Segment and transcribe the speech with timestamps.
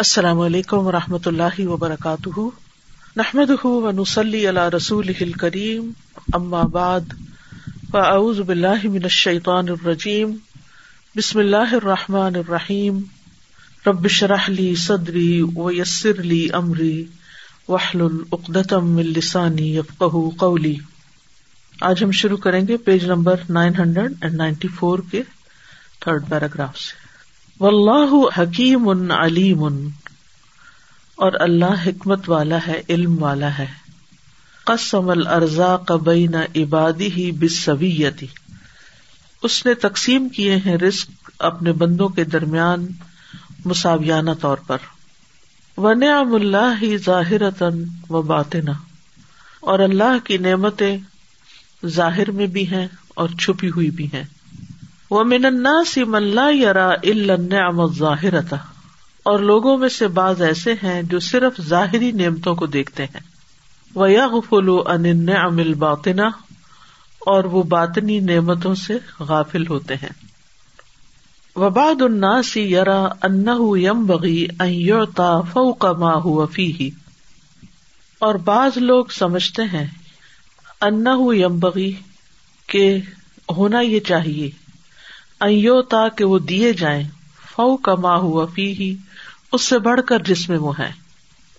[0.00, 2.40] السلام علیکم و رحمۃ اللہ وبرکاتہ۔
[3.16, 5.90] نحمد ونسلی علی رسول کریم
[6.72, 7.00] بعد،
[7.90, 10.36] فاعوذ باللہ من الشیطان الرجیم،
[11.16, 13.00] بسم اللہ الرحمٰن الرحیم۔
[13.86, 17.04] ربش رحلی صدری و یسر علی عمری
[17.68, 20.76] وحل العقدم السانی یفقہ قولی۔
[21.80, 25.22] آج ہم شروع کریں گے page number nine hundred and ninety four کے
[26.00, 27.09] تھرڈ پیراگراف سے۔
[27.60, 29.64] و اللہ حکیم ان علیم.
[29.64, 29.88] ان
[31.16, 33.66] اور اللہ حکمت والا ہے، علم والا ہے.
[34.64, 38.26] قسم الرزا قبئی نہ عبادی ہی بسویتی
[39.42, 42.86] اس نے تقسیم کیے ہیں رسک اپنے بندوں کے درمیان
[43.64, 44.78] مساویانہ طور پر.
[45.76, 47.42] و نعم اللہ ہی ظاہر
[48.10, 48.72] و باطنا
[49.60, 50.98] اور اللہ کی نعمتیں
[51.86, 54.24] ظاہر میں بھی ہیں اور چھپی ہوئی بھی ہیں۔
[55.10, 58.34] وہ من سی ملا یرا النعم ظاہر
[59.22, 63.20] اور لوگوں میں سے بعض ایسے ہیں جو صرف ظاہری نعمتوں کو دیکھتے ہیں۔
[63.94, 66.20] وہ یا غفلو ان
[67.20, 70.26] اور وہ باطنی نعمتوں سے غافل ہوتے ہیں۔
[71.56, 74.46] وباد الناسی یرا ان یم بغی
[75.16, 76.90] تا فوق ما ہوا فی
[78.18, 79.86] اور بعض لوگ سمجھتے ہیں
[80.80, 81.04] ان
[81.34, 81.92] یم بغی
[82.66, 83.00] کے
[83.56, 84.50] ہونا یہ چاہیے۔
[85.90, 87.04] تا کہ وہ دیے جائیں
[87.56, 88.96] فو کما ہوا فی ہی
[89.52, 90.92] اس سے بڑھ کر جس میں وہ ہے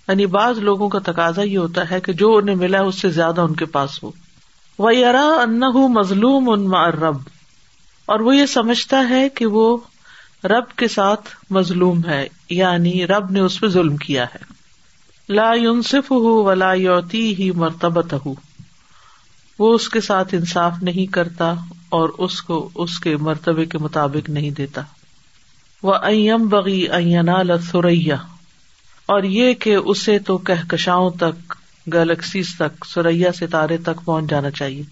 [0.08, 3.42] یعنی بعض لوگوں کا تقاضا یہ ہوتا ہے کہ جو انہیں ملا اس سے زیادہ
[3.42, 4.12] ان کے پاس ہو۔
[4.80, 5.60] وہ یار ان
[5.94, 7.18] مظلوم ان رب
[8.06, 9.78] اور وہ یہ سمجھتا ہے کہ وہ
[10.44, 14.52] رب کے ساتھ مظلوم ہے یعنی رب نے اس پہ ظلم کیا ہے۔
[15.30, 18.34] لا یونصف ہو ولا یوتی ہی مرتبت ہو
[19.60, 21.54] وہ اس کے ساتھ انصاف نہیں کرتا
[21.92, 24.82] اور اس کو اس کے مرتبے کے مطابق نہیں دیتا۔
[25.84, 28.16] وہ ائم بغی اینال سوریا
[29.06, 31.54] اور یہ کہ اسے تو کہکشاؤں تک،
[31.94, 34.84] گلیکسیز تک سوریا ستارے تک پہنچ جانا چاہیے۔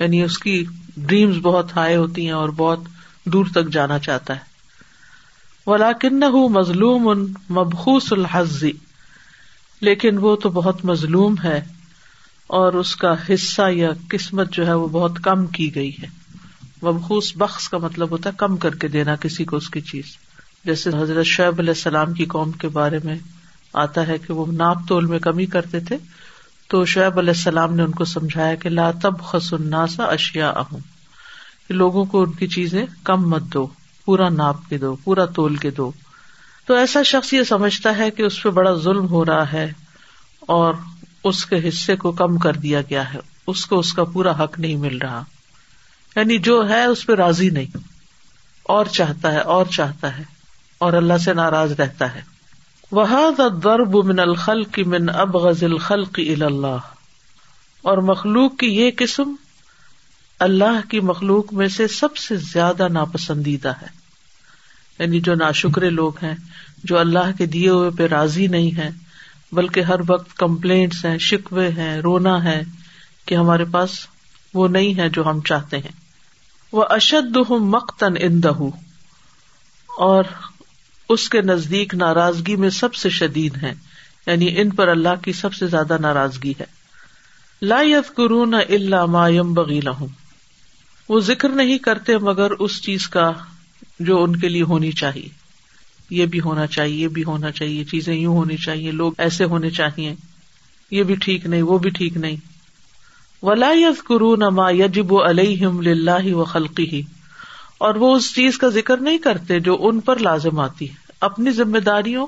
[0.00, 0.64] یعنی اس کی
[0.96, 2.80] ڈریمز بہت ہائی ہوتی ہیں اور بہت
[3.24, 4.40] دور تک جانا چاہتا ہے۔
[5.66, 6.20] ولاکن
[6.50, 7.20] مظلوم ان
[7.50, 8.72] مبخوس الحضی
[9.80, 11.64] لیکن وہ تو بہت مظلوم ہے۔
[12.46, 16.06] اور اس کا حصہ یا قسمت جو ہے وہ بہت کم کی گئی ہے۔
[16.82, 20.04] مبخوص بخش کا مطلب ہوتا ہے کم کر کے دینا کسی کو اس کی چیز۔
[20.64, 23.16] جیسے حضرت شعیب علیہ السلام کی قوم کے بارے میں
[23.72, 25.96] آتا ہے کہ وہ ناپ تول میں کمی کرتے تھے،
[26.68, 30.76] تو شعیب علیہ السلام نے ان کو سمجھایا کہ لا تب خس الناسا اشیا اہم
[31.70, 33.66] لوگوں کو ان کی چیزیں کم مت دو،
[34.04, 35.92] پورا ناپ کے دو، پورا تول کے دو۔
[36.66, 39.72] تو ایسا شخص یہ سمجھتا ہے کہ اس پہ بڑا ظلم ہو رہا ہے
[40.40, 40.74] اور
[41.28, 44.58] اس کے حصے کو کم کر دیا گیا ہے۔ اس کو اس کا پورا حق
[44.58, 45.22] نہیں مل رہا۔
[46.16, 47.76] یعنی جو ہے اس پہ راضی نہیں۔
[48.62, 50.22] اور چاہتا ہے، اور چاہتا ہے۔
[50.78, 52.20] اور اللہ سے ناراض رہتا ہے۔
[52.92, 53.30] وہ
[53.64, 56.78] درب من الخل کی من اب غزل خل کی اللہ
[57.82, 59.34] اور مخلوق کی یہ قسم
[60.38, 63.86] اللہ کی مخلوق میں سے سب سے زیادہ ناپسندیدہ ہے۔
[64.98, 66.34] یعنی جو ناشکرے لوگ ہیں،
[66.84, 68.90] جو اللہ کے دیے ہوئے پہ راضی نہیں ہے
[69.56, 72.62] بلکہ ہر وقت کمپلینٹس ہیں، شکوے ہیں، رونا ہے
[73.26, 73.90] کہ ہمارے پاس
[74.54, 75.94] وہ نہیں ہے جو ہم چاہتے ہیں۔
[76.72, 78.52] وہ اشد مختن اندہ
[79.98, 80.24] اور
[81.08, 83.74] اس کے نزدیک ناراضگی میں سب سے شدید ہے
[84.26, 86.64] یعنی ان پر اللہ کی سب سے زیادہ ناراضگی ہے۔
[87.62, 90.08] لا یت قرون اللہ مایم بغیلا ہوں
[91.08, 93.32] وہ ذکر نہیں کرتے مگر اس چیز کا
[94.00, 95.45] جو ان کے لیے ہونی چاہیے۔
[96.10, 99.70] یہ بھی ہونا چاہیے، یہ بھی ہونا چاہیے، چیزیں یوں ہونی چاہیے، لوگ ایسے ہونے
[99.70, 100.14] چاہیے۔
[100.90, 102.36] یہ بھی ٹھیک نہیں، وہ بھی ٹھیک نہیں۔
[103.42, 103.72] ولا
[104.08, 107.02] کرو نما یجب علیہم اللہ و خلقی ہی
[107.78, 111.50] اور وہ اس چیز کا ذکر نہیں کرتے جو ان پر لازم آتی ہے۔ اپنی
[111.50, 112.26] ذمہ داریوں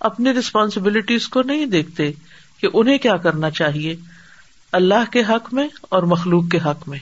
[0.00, 2.12] اپنی ریسپانسبلٹیز کو نہیں دیکھتے
[2.60, 3.96] کہ انہیں کیا کرنا چاہیے۔
[4.72, 6.98] اللہ کے حق میں اور مخلوق کے حق میں۔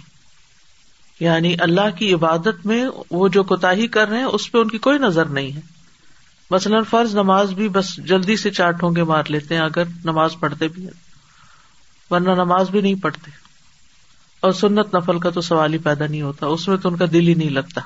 [1.21, 4.79] یعنی اللہ کی عبادت میں وہ جو کوتا کر رہے ہیں، اس پہ ان کی
[4.79, 5.72] کوئی نظر نہیں ہے۔
[6.53, 10.69] مثلاً فرض نماز بھی بس جلدی سے چار ٹھونگے مار لیتے ہیں، اگر نماز پڑھتے
[10.69, 11.13] بھی ہیں۔
[12.11, 13.31] ورنہ نماز بھی نہیں پڑھتے۔
[14.41, 17.05] اور سنت نفل کا تو سوال ہی پیدا نہیں ہوتا، اس میں تو ان کا
[17.13, 17.81] دل ہی نہیں لگتا۔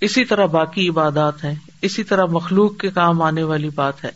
[0.00, 4.10] اسی طرح باقی عبادات ہیں، اسی طرح مخلوق کے کام آنے والی بات ہے۔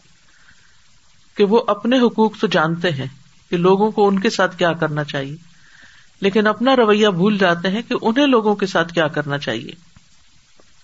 [1.37, 3.07] کہ وہ اپنے حقوق تو جانتے ہیں
[3.51, 5.37] کہ لوگوں کو ان کے ساتھ کیا کرنا چاہیے،
[6.21, 9.86] لیکن اپنا رویہ بھول جاتے ہیں کہ انہیں لوگوں کے ساتھ کیا کرنا چاہیے۔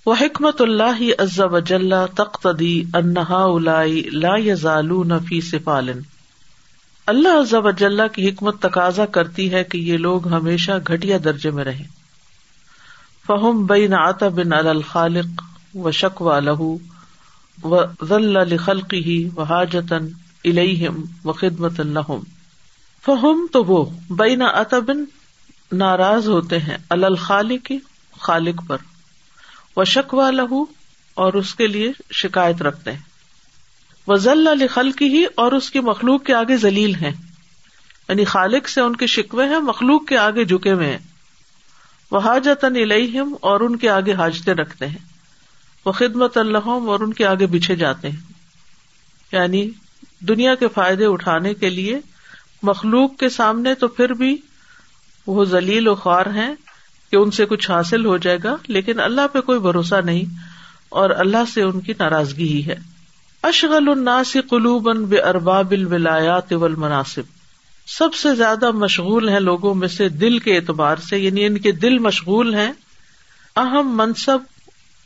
[0.06, 6.00] وہ حکمت اللہ عزا وجل تختی انہا لا فی سفالن۔
[7.06, 11.64] اللہ عزا وجل کی حکمت تقاضا کرتی ہے کہ یہ لوگ ہمیشہ گٹیا درجے میں
[11.64, 11.84] رہے
[13.26, 15.42] فہم بین آتا بن الخالق
[15.76, 16.76] و شک و لہو
[17.62, 20.08] و ذل خلقی و حاجتن
[20.44, 22.12] الہم و خدمت اللہ
[23.04, 25.04] فہم تو وہ بین اتبن
[25.72, 27.72] ناراض ہوتے ہیں الخالق
[28.20, 28.76] خالق پر۔
[29.76, 30.62] و شکوا لہو
[31.14, 32.98] اور اس کے لیے شکایت رکھتے ہیں۔
[34.06, 37.12] وہ ضل الخل کی ہی اور اس کی مخلوق کے آگے ذلیل ہیں۔
[38.08, 40.98] یعنی خالق سے ان کے شکوے ہیں، مخلوق کے آگے جھکے ہوئے ہیں۔
[42.10, 44.98] وہ حاجت الہم اور ان کے آگے حاجتیں رکھتے ہیں۔
[45.84, 48.32] وہ خدمت اللہ اور ان کے آگے بچھے جاتے ہیں۔
[49.32, 49.70] یعنی
[50.20, 52.00] دنیا کے فائدے اٹھانے کے لیے
[52.62, 54.36] مخلوق کے سامنے تو پھر بھی
[55.26, 56.54] وہ ذلیل و خوار ہیں
[57.12, 60.34] کہ ان سے کچھ حاصل ہو جائے گا، لیکن اللہ پہ کوئی بھروسہ نہیں
[60.88, 62.74] اور اللہ سے ان کی ناراضگی ہی ہے۔
[63.42, 67.22] اشغل الناس قلوبن بے ارباب الولایات والمناصب۔
[67.86, 71.72] سب سے زیادہ مشغول ہیں لوگوں میں سے دل کے اعتبار سے یعنی ان کے
[71.72, 72.72] دل مشغول ہیں
[73.56, 74.38] اہم منصب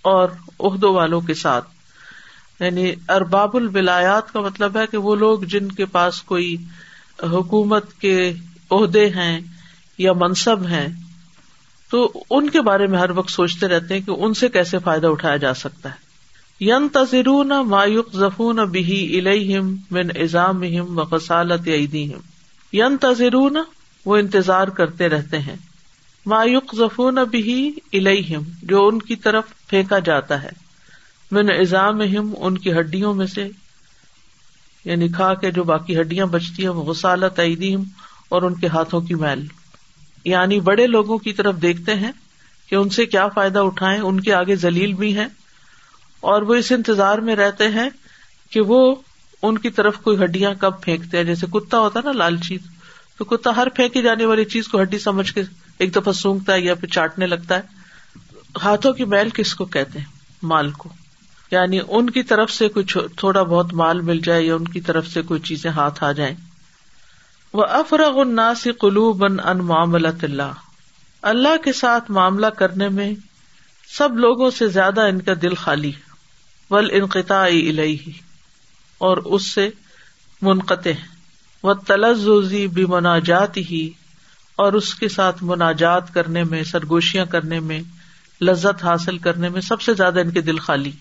[0.02, 0.28] اور
[0.60, 1.68] عہدوں والوں کے ساتھ۔
[2.60, 6.56] یعنی ارباب الولایات کا مطلب ہے کہ وہ لوگ جن کے پاس کوئی
[7.22, 8.32] حکومت کے
[8.70, 9.40] عہدے ہیں
[9.98, 10.88] یا منصب ہیں
[11.90, 15.06] تو ان کے بارے میں ہر وقت سوچتے رہتے ہیں کہ ان سے کیسے فائدہ
[15.06, 16.06] اٹھایا جا سکتا ہے۔
[16.60, 22.18] ین تذرون مایوق ظفون بہی الہم من ایزام و غسالت ایدیہم
[22.72, 23.56] ین تذرون
[24.04, 25.56] وہ انتظار کرتے رہتے ہیں۔
[26.26, 30.50] مایوق ظفون بہی الہم جو ان کی طرف پھینکا جاتا ہے۔
[31.30, 32.00] من ایزام
[32.38, 33.48] ان کی ہڈیوں میں سے
[34.84, 37.82] یعنی کھا کے جو باقی ہڈیاں بچتی ہیں، وہ غسالت ایدیہم
[38.28, 39.46] اور ان کے ہاتھوں کی میل۔
[40.26, 42.12] یعنی بڑے لوگوں کی طرف دیکھتے ہیں
[42.70, 45.26] کہ ان سے کیا فائدہ اٹھائے ان کے آگے ذلیل بھی ہیں
[46.20, 47.90] اور وہ اس انتظار میں رہتے ہیں
[48.50, 48.94] کہ وہ
[49.42, 52.60] ان کی طرف کوئی ہڈیاں کب پھینکتے ہیں۔ جیسے کتا ہوتا ہے نا لال چیز
[53.18, 55.42] تو کتا ہر پھینکی جانے والی چیز کو ہڈی سمجھ کے
[55.78, 57.60] ایک دفعہ سونگتا ہے یا پھر چاٹنے لگتا ہے۔
[58.64, 60.06] ہاتھوں کی میل کس کو کہتے ہیں؟
[60.42, 60.88] مال کو۔
[61.50, 65.06] یعنی ان کی طرف سے کچھ تھوڑا بہت مال مل جائے یا ان کی طرف
[65.06, 66.34] سے کوئی چیزیں ہاتھ آ جائیں۔
[67.52, 70.52] وہ افرغ الناس قلوب ان معاملت اللہ۔
[71.22, 73.14] اللہ کے ساتھ معاملہ کرنے میں
[73.98, 75.92] سب لوگوں سے زیادہ ان کا دل خالی
[76.70, 78.12] ول انقطاع الہی
[78.98, 79.70] اور اس سے
[80.42, 80.90] منقطع
[81.62, 83.90] و تلزی بھی مناجات ہی
[84.56, 87.80] اور اس کے ساتھ مناجات کرنے میں، سرگوشیاں کرنے میں،
[88.40, 90.92] لذت حاصل کرنے میں سب سے زیادہ ان کے دل خالی۔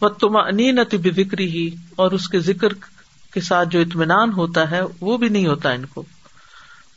[0.00, 2.68] و تما نینت بکری ہی اور اس کے ذکر
[3.36, 6.04] کے ساتھ جو اطمینان ہوتا ہے وہ بھی نہیں ہوتا ان کو۔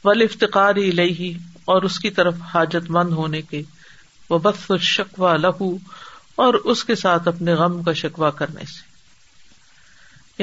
[0.03, 3.62] ول افتقاری لئی اور اس کی طرف حاجت مند ہونے کے۔
[4.30, 5.77] وہ بس شکوا لہو
[6.36, 8.89] اور اس کے ساتھ اپنے غم کا شکوا کرنے سے۔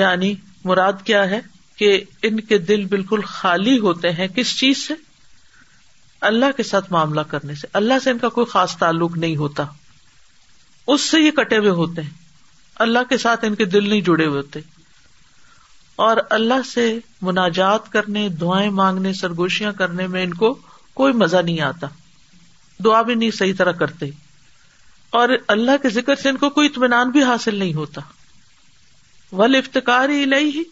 [0.00, 0.34] یعنی
[0.64, 1.40] مراد کیا ہے
[1.76, 4.94] کہ ان کے دل بالکل خالی ہوتے ہیں کس چیز سے؟
[6.20, 9.62] اللہ کے ساتھ معاملہ کرنے سے۔ اللہ سے ان کا کوئی خاص تعلق نہیں ہوتا۔
[10.86, 12.10] اس سے یہ کٹے ہوئے ہوتے ہیں۔
[12.74, 14.60] اللہ کے ساتھ ان کے دل نہیں جڑے ہوئے ہوتے۔
[15.96, 20.58] اور اللہ سے مناجات کرنے، دعائیں مانگنے، سرگوشیاں کرنے میں ان کو
[20.94, 21.86] کوئی مزہ نہیں آتا۔
[22.84, 24.06] دعا بھی نہیں صحیح طرح کرتے۔
[25.10, 28.00] اور اللہ کے ذکر سے ان کو کوئی اطمینان بھی حاصل نہیں ہوتا۔
[29.32, 30.62] ول افتکار ہی لئی ہی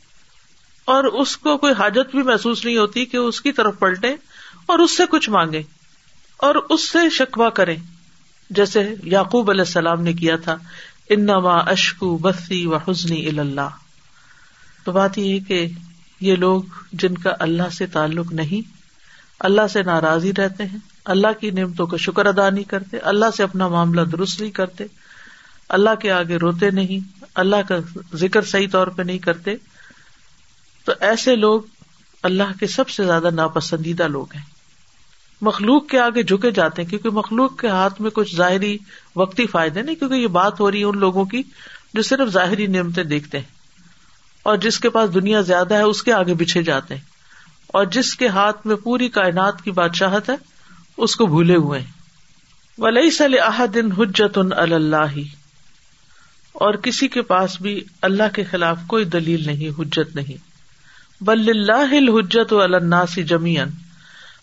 [0.85, 4.15] اور اس کو کوئی حاجت بھی محسوس نہیں ہوتی کہ اس کی طرف پلٹے
[4.67, 5.63] اور اس سے کچھ مانگے
[6.37, 7.77] اور اس سے شکوا کرے
[8.51, 10.57] جیسے یعقوب علیہ السلام نے کیا تھا،
[11.11, 13.84] انما اشکو بسی و حسنی اللہ
[14.85, 15.67] تو بات یہ ہے کہ
[16.21, 16.63] یہ لوگ
[16.93, 18.69] جن کا اللہ سے تعلق نہیں،
[19.41, 23.27] اللہ سے ناراض ہی رہتے ہیں، اللہ کی نعمتوں کا شکر ادا نہیں کرتے، اللہ
[23.37, 24.85] سے اپنا معاملہ درست نہیں کرتے،
[25.69, 27.77] اللہ کے آگے روتے نہیں، اللہ کا
[28.15, 29.57] ذکر صحیح طور پہ نہیں کرتے۔
[30.85, 31.61] تو ایسے لوگ
[32.23, 34.43] اللہ کے سب سے زیادہ ناپسندیدہ لوگ ہیں۔
[35.41, 38.79] مخلوق کے آگے جھکے جاتے ہیں، کیونکہ مخلوق کے ہاتھ میں کچھ ظاہری
[39.17, 41.43] وقتی فائدے نہیں، کیونکہ یہ بات ہو رہی ہے ان لوگوں کی
[41.95, 43.54] جو صرف ظاہری نعمتیں دیکھتے ہیں۔
[44.45, 47.03] اور جس کے پاس دنیا زیادہ ہے اس کے آگے بچھے جاتے ہیں۔
[47.67, 50.35] اور جس کے ہاتھ میں پوری کائنات کی بادشاہت ہے،
[50.97, 51.85] اس کو بھولے ہوئے
[52.79, 55.19] ولی سل احدن حجت اللہ
[56.53, 60.55] اور کسی کے پاس بھی اللہ کے خلاف کوئی دلیل نہیں، حجت نہیں۔
[61.25, 63.69] بل اللہ حجت و الناسی جمیان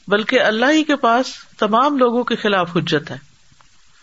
[0.08, 1.26] بلکہ اللہ ہی کے پاس
[1.60, 3.31] تمام لوگوں کے خلاف حجت ہے۔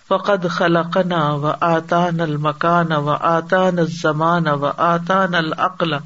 [0.09, 5.99] فقد خلقنا و آتان المکان و آتان الزمان و آتان العقل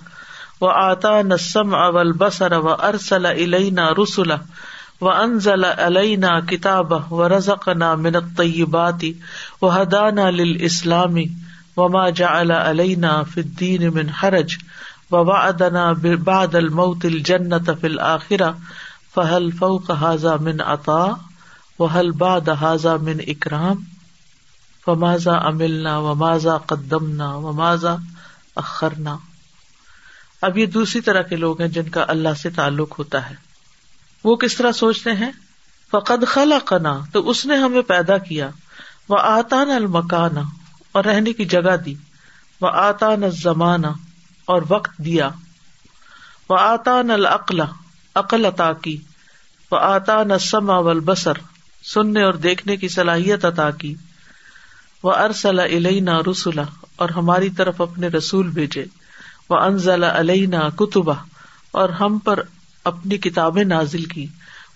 [0.61, 4.39] و آتان السمع والبصر و ارسل الینا رسلا
[5.01, 9.05] و انزل علینا کتاب و رزقنا من الطیبات
[9.63, 11.23] و ہدانا للاسلام
[11.77, 14.59] وما جعل علینا فی الدین من حرج
[15.11, 15.93] و وعدنا
[16.25, 18.51] بعد الموت الجنت فی الاخرہ
[19.15, 21.07] فہل فوق هذا من عطا
[21.79, 23.92] و حل بعد هذا من اکرام
[24.87, 27.97] و ماضا املنا و ماضا قدمنا و ماضا
[28.57, 29.17] اخرنا۔
[30.43, 33.35] اب یہ دوسری طرح کے لوگ ہیں جن کا اللہ سے تعلق ہوتا ہے۔
[34.25, 35.33] وہ کس طرح سوچتے ہیں؟
[35.91, 38.51] فقد خلا قنا تو اس نے ہمیں پیدا کیا۔
[39.09, 40.43] وہ آتا المکانا
[40.93, 41.95] اور رہنے کی جگہ دی۔
[42.61, 43.87] وہ آتا زمانہ
[44.45, 45.31] اور وقت دیا۔
[46.49, 47.27] وہ آتا نل
[48.15, 48.97] عقل عطا کی۔
[49.71, 51.33] وہ آتا ن سما ول بسر
[51.83, 53.95] سننے اور دیکھنے کی صلاحیت عطا کی۔
[55.03, 56.63] وہ ارسل علینا رسولا
[56.97, 58.85] اور ہماری طرف اپنے رسول بھیجے۔
[59.51, 61.15] وہ انزل علینا کتبہ
[61.71, 62.41] اور ہم پر
[62.85, 64.27] اپنی کتابیں نازل کی۔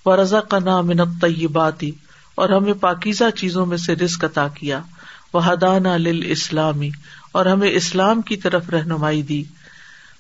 [0.07, 0.91] وہ رضا کا نام
[1.21, 1.91] طیباتی
[2.35, 4.81] اور ہمیں پاکیزہ چیزوں میں سے رزق عطا کیا۔
[5.35, 6.91] وہ حدانہ لل اسلامی
[7.33, 9.45] اور ہمیں اسلام کی طرف رہنمائی دی۔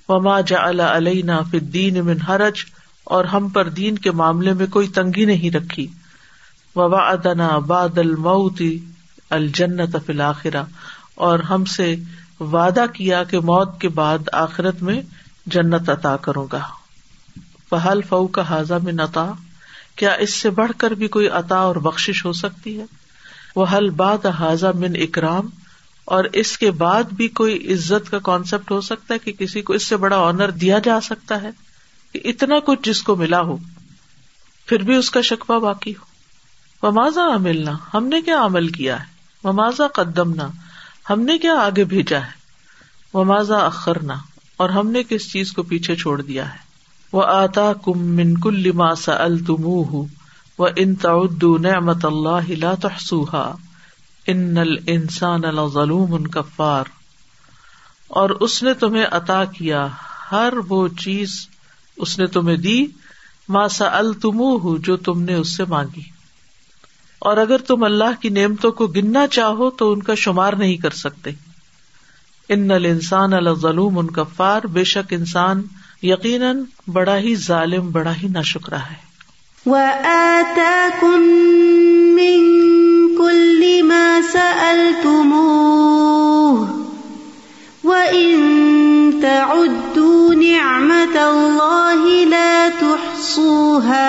[0.08, 2.64] وما جا علینا فدین من حرج،
[3.04, 5.86] اور ہم پر دین کے معاملے میں کوئی تنگی نہیں رکھی۔
[6.76, 8.78] وبا ادنا باد المعتی
[9.30, 10.62] الجنت فلاخرا
[11.14, 11.96] اور ہم سے
[12.40, 15.02] وعدہ کیا کہ موت کے بعد آخرت میں
[15.46, 16.60] جنت عطا کروں گا۔
[17.70, 19.32] فہل فو کا حاضہ میں نتا
[19.96, 22.84] کیا اس سے بڑھ کر بھی کوئی عطا اور بخش ہو سکتی ہے؟
[23.56, 25.48] وہ حل باد حاضہ من اکرام،
[26.04, 29.72] اور اس کے بعد بھی کوئی عزت کا کانسیپٹ ہو سکتا ہے کہ کسی کو
[29.72, 31.50] اس سے بڑا آنر دیا جا سکتا ہے؟
[32.12, 33.56] کہ اتنا کچھ جس کو ملا ہو،
[34.66, 36.16] پھر بھی اس کا شکوا باقی ہو۔
[36.86, 39.15] ومازا ملنا ہم نے کیا عمل کیا ہے؟
[39.46, 40.48] ومازا قدمنا؟
[41.10, 42.30] ہم نے کیا آگے بھیجا ہے؟
[43.14, 44.14] ومازا اخرنا؟
[44.56, 46.58] اور ہم نے کس چیز کو پیچھے چھوڑ دیا ہے؟
[47.12, 49.64] وہ آتا کم من کل سا التم
[50.58, 53.56] و ان تعدو نعمت اللہ لا تحسوہا
[54.26, 56.84] ان الانسان لظلوم کفار۔
[58.08, 59.88] اور اس نے تمہیں عطا کیا،
[60.32, 61.48] ہر وہ چیز
[61.96, 62.86] اس نے تمہیں دی
[63.48, 66.15] ماسا التم جو تم نے اس سے مانگی۔
[67.18, 70.90] اور اگر تم اللہ کی نعمتوں کو گننا چاہو تو ان کا شمار نہیں کر
[70.90, 71.30] سکتے۔
[72.48, 75.62] ان نل انسان الظلوم ان کفار، بے شک انسان
[76.02, 79.06] یقیناً بڑا ہی ظالم، بڑا ہی نہ شکرا ہے
[90.40, 94.08] نعمة الله لا تحصوها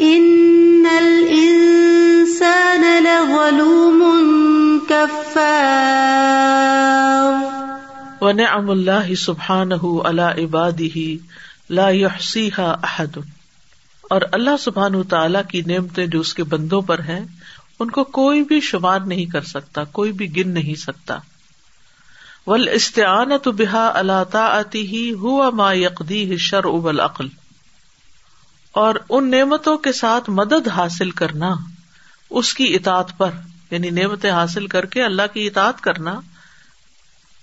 [0.00, 1.19] إن
[8.22, 11.04] ونعم الله سبحانه على عباده
[11.70, 13.18] لا يحصيها أحد
[14.10, 17.24] اور اللہ سبحان تعالیٰ کی نعمتیں جو اس کے بندوں پر ہیں،
[17.78, 21.18] ان کو کوئی بھی شمار نہیں کر سکتا، کوئی بھی گن نہیں سکتا۔
[22.46, 27.28] ول استعان تو بحا اللہ آتی ہی ہوا ما یقدی شر ابل عقل
[28.72, 31.54] اور ان نعمتوں کے ساتھ مدد حاصل کرنا
[32.30, 33.30] اس کی اطاعت پر۔
[33.70, 36.20] یعنی نعمتیں حاصل کر کے اللہ کی اطاعت کرنا،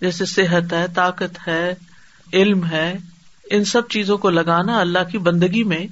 [0.01, 1.75] جیسے صحت ہے، طاقت ہے،
[2.34, 2.98] علم ہے،
[3.51, 5.88] ان سب چیزوں کو لگانا اللہ کی بندگی میں،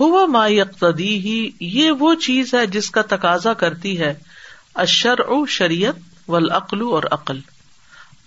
[0.00, 4.14] ہوا ما یقدی ہی یہ وہ چیز ہے جس کا تقاضا کرتی ہے
[4.74, 6.36] اشر او شریعت و
[6.90, 7.40] اور عقل۔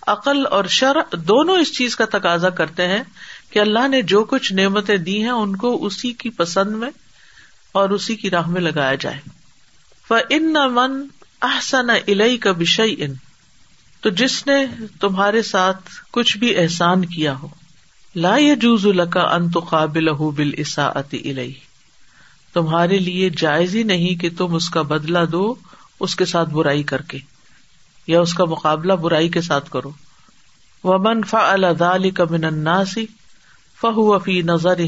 [0.06, 3.02] عقل اور شر دونوں اس چیز کا تقاضا کرتے ہیں
[3.50, 6.90] کہ اللہ نے جو کچھ نعمتیں دی ہیں، ان کو اسی کی پسند میں
[7.72, 9.20] اور اسی کی راہ میں لگایا جائے۔
[10.30, 11.06] ان من
[11.42, 13.12] احسن الئی کا بشئی ان
[14.02, 14.54] تو جس نے
[15.00, 17.48] تمہارے ساتھ کچھ بھی احسان کیا ہو،
[18.14, 20.52] لا جوز القا ان تو قابل بل
[21.10, 21.52] الئی
[22.52, 25.54] تمہارے لیے جائز ہی نہیں کہ تم اس کا بدلا دو،
[26.00, 27.18] اس کے ساتھ برائی کر کے،
[28.08, 29.90] یا اس کا مقابلہ برائی کے ساتھ کرو۔
[30.84, 33.06] و من فا اللہ کا من اناسی
[33.80, 34.80] فہو فی نظر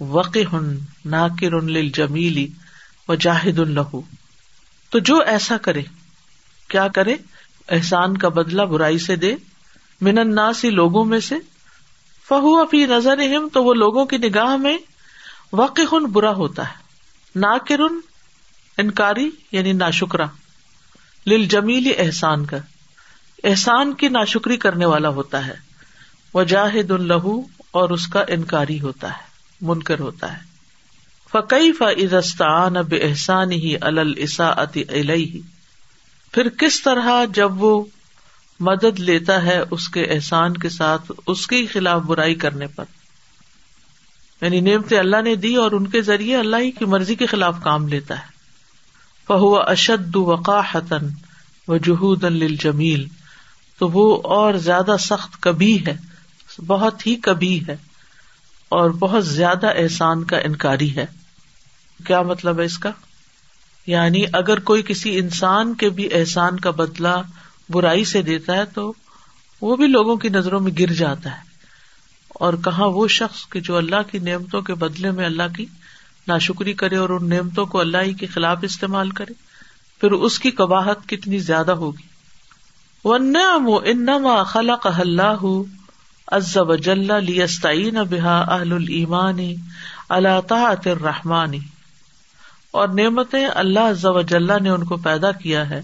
[0.00, 1.60] وقی ہن ناکر
[1.94, 2.46] جمیلی
[3.08, 4.00] و جاہد الہو
[4.90, 5.82] تو جو ایسا کرے،
[6.68, 7.16] کیا کرے؟
[7.68, 9.34] احسان کا بدلا برائی سے دے۔
[10.00, 11.34] من اناسی لوگوں میں سے۔
[12.28, 13.20] فہو فی نظر
[13.52, 14.78] تو وہ لوگوں کی نگاہ میں
[15.52, 16.74] وقی ہن برا ہوتا ہے۔
[17.36, 17.80] ناکر،
[18.78, 20.26] انکاری یعنی نا شکرا
[21.26, 22.56] لل جمیلی احسان کا۔
[23.44, 25.54] احسان کی ناشکری کرنے والا ہوتا ہے۔
[26.34, 27.40] وہ جاہد الہو
[27.70, 29.22] اور اس کا انکاری ہوتا ہے،
[29.60, 30.47] منکر ہوتا ہے۔
[31.32, 34.64] فقی فستان اب احسان ہی السا
[36.32, 37.84] پھر کس طرح جب وہ
[38.60, 42.84] مدد لیتا ہے اس کے احسان کے ساتھ اس کے خلاف برائی کرنے پر؟
[44.40, 47.56] یعنی نعمت اللہ نے دی اور ان کے ذریعے اللہ ہی کی مرضی کے خلاف
[47.62, 48.26] کام لیتا ہے۔
[49.26, 51.08] فہو اشد وقاحتن
[51.68, 52.24] و جہود
[52.60, 53.06] جمیل
[53.78, 55.96] تو وہ اور زیادہ سخت کبھی ہے،
[56.66, 57.87] بہت ہی کبھی ہے۔
[58.68, 61.06] اور بہت زیادہ احسان کا انکاری ہے۔
[62.06, 62.90] کیا مطلب ہے اس کا؟
[63.86, 67.22] یعنی اگر کوئی کسی انسان کے بھی احسان کا بدلا
[67.68, 68.92] برائی سے دیتا ہے تو
[69.60, 71.42] وہ بھی لوگوں کی نظروں میں گر جاتا ہے۔
[72.28, 75.66] اور کہاں وہ شخص کہ جو اللہ کی نعمتوں کے بدلے میں اللہ کی
[76.28, 79.32] ناشکری کرے اور ان نعمتوں کو اللہ ہی کے خلاف استعمال کرے،
[80.00, 82.02] پھر اس کی کباہت کتنی زیادہ ہوگی۔
[83.04, 85.44] ونعم انما خلق اللہ
[86.32, 89.38] عز وجل لیستعین بها اہل الایمان
[90.08, 91.54] علی طاعت الرحمن۔
[92.70, 95.82] اور نعمتیں اللہ عز وجل نے ان کو پیدا کیا ہے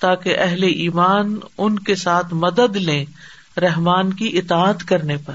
[0.00, 3.04] تاکہ اہل ایمان ان کے ساتھ مدد لیں
[3.60, 5.34] رحمان کی اطاعت کرنے پر۔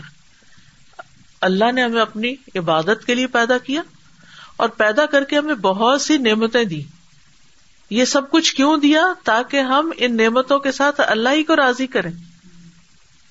[1.41, 3.81] اللہ نے ہمیں اپنی عبادت کے لیے پیدا کیا
[4.57, 6.83] اور پیدا کر کے ہمیں بہت سی نعمتیں دی
[7.89, 11.87] یہ سب کچھ کیوں دیا؟ تاکہ ہم ان نعمتوں کے ساتھ اللہ ہی کو راضی
[11.87, 12.28] کریں۔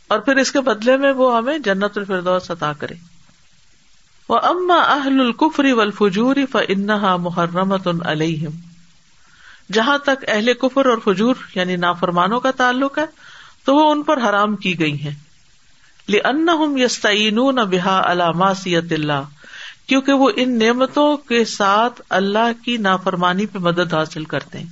[0.09, 2.95] اور پھر اس کے بدلے میں وہ ہمیں جنت الفردوس عطا کرے۔
[4.29, 8.51] وہ اما اہل القفری و والفجور فانها محرمت علیہم
[9.73, 13.05] جہاں تک اہل کفر اور فجور یعنی نافرمانوں کا تعلق ہے،
[13.65, 15.15] تو وہ ان پر حرام کی گئی ہیں۔
[16.09, 19.23] لأنهم يستعينون بها على معصیت اللہ
[19.87, 24.67] کیونکہ وہ ان نعمتوں کے ساتھ اللہ کی نافرمانی پہ مدد حاصل کرتے ہیں۔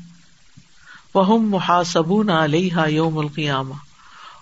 [1.14, 3.74] وہ محاسب علیہ یوم القیامہ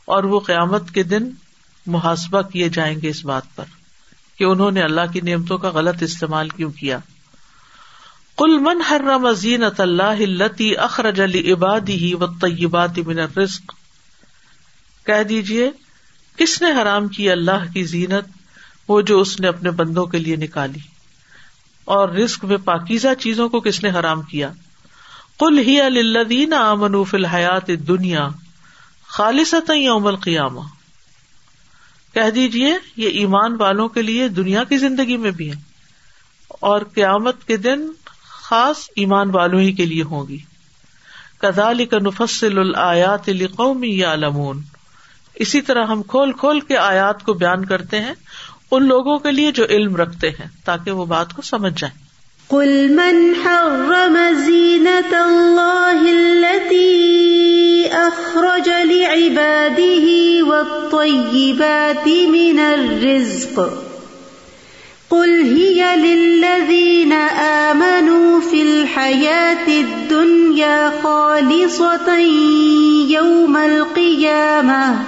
[0.05, 1.31] اور وہ قیامت کے دن
[1.87, 3.65] محاسبہ کیے جائیں گے اس بات پر
[4.39, 6.99] کہ انہوں نے اللہ کی نعمتوں کا غلط استعمال کیوں کیا۔
[8.37, 9.01] کل من ہر
[9.33, 13.73] زینت اللہ التی اخرج علی عبادی و طیبات من الرزق۔
[15.07, 15.71] کہہ دیجیے
[16.37, 18.29] کس نے حرام کی اللہ کی زینت؟
[18.89, 20.79] وہ جو اس نے اپنے بندوں کے لیے نکالی۔
[21.85, 24.53] اور رسک میں پاکیزہ چیزوں کو کس نے حرام کیا؟
[25.39, 28.29] کل ہی الدین امنوف الحیات دنیا
[29.17, 30.61] خالص یوم القیامہ۔
[32.15, 35.57] کہہ دیجیے یہ ایمان والوں کے لیے دنیا کی زندگی میں بھی ہے۔
[36.49, 37.87] اور قیامت کے دن
[38.29, 40.39] خاص ایمان والوں ہی کے لیے ہوگی
[41.39, 44.63] کدال کا نفسل الیات قومی یا لمون
[45.35, 48.15] اسی طرح ہم کھول کھول کے آیات کو بیان کرتے ہیں،
[48.71, 52.05] ان لوگوں کے لیے جو علم رکھتے ہیں، تاکہ وہ بات کو سمجھ جائیں۔
[52.49, 57.44] قل من حرم زینت اللہ التي
[57.95, 60.07] اخرج لعباده
[60.43, 63.71] والطیبات من الرزق.
[65.11, 72.19] قل هي للذين آمنوا في الحياة الدنيا خالصة
[73.09, 74.99] يوم القيامة.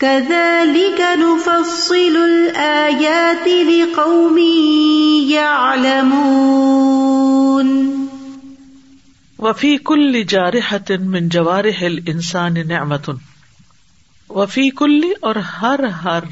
[0.00, 4.38] كذلك نفصل الآيات لقوم
[5.28, 6.46] يعلمون.
[9.46, 13.12] وفي كل جارحة من جوارح الإنسان نعمة
[14.30, 16.22] وفي كل اور ہر ہر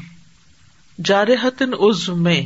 [1.05, 2.41] جارحت عزو میں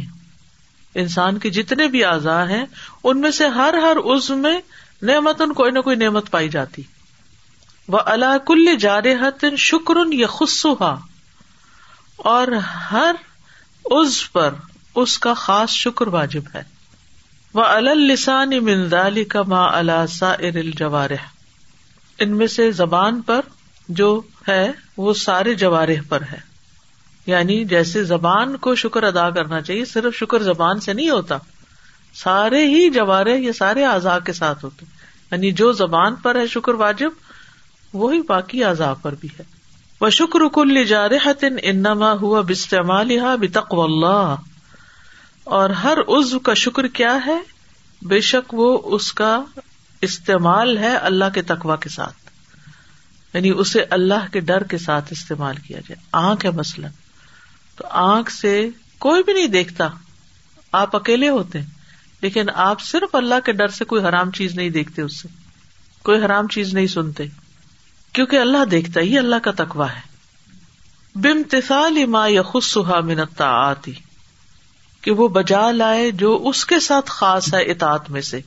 [0.96, 2.66] انسان کے جتنے بھی اعضاء ہیں،
[3.04, 4.62] ان میں سے ہر ہر عزو میں
[5.02, 6.82] نعمت کوئی نہ کوئی نعمت پائی جاتی.
[7.88, 10.96] وہ اللہ کل جارحت شکر یا خصوحا
[12.16, 12.48] اور
[12.92, 13.16] ہر
[13.92, 14.54] عز پر
[14.96, 16.79] اس کا خاص شکر واجب ہے۔
[17.54, 21.28] وہ السان منظالی کا ما السا الجوارح۔
[22.20, 23.42] ان میں سے زبان پر
[23.90, 26.38] جو ہے، وہ سارے جوارح پر ہے۔
[27.26, 31.38] یعنی جیسے زبان کو شکر ادا کرنا چاہیے، صرف شکر زبان سے نہیں ہوتا۔
[32.14, 34.86] سارے ہی جوارے یا سارے اعضاء کے ساتھ ہوتے۔
[35.32, 37.10] یعنی جو زبان پر ہے شکر واجب،
[37.94, 39.44] وہی باقی اعضاء پر بھی ہے۔
[40.02, 44.36] وہ شکر کل جارحت انما ہوا بستعمال بتقو اللہ
[45.50, 47.38] اور ہر عزو کا شکر کیا ہے؟
[48.02, 49.44] بے شک وہ اس کا
[50.02, 52.16] استعمال ہے اللہ کے تقوا کے ساتھ۔
[53.34, 56.92] یعنی اسے اللہ کے ڈر کے ساتھ استعمال کیا جائے۔ آنکھ ہے مثلاً۔
[57.76, 59.88] تو آنکھ سے کوئی بھی نہیں دیکھتا۔
[60.72, 61.60] آپ اکیلے ہوتے
[62.22, 65.28] لیکن آپ صرف اللہ کے ڈر سے کوئی حرام چیز نہیں دیکھتے اس سے۔
[66.04, 67.26] کوئی حرام چیز نہیں سنتے۔
[68.14, 70.02] کیونکہ اللہ دیکھتا ہی اللہ کا تقوا ہے۔
[71.16, 73.94] بمتال ما یخصا منتا آتی
[75.02, 78.42] کہ وہ بجا لائے جو اس کے ساتھ خاص ہے اطاعت میں سے۔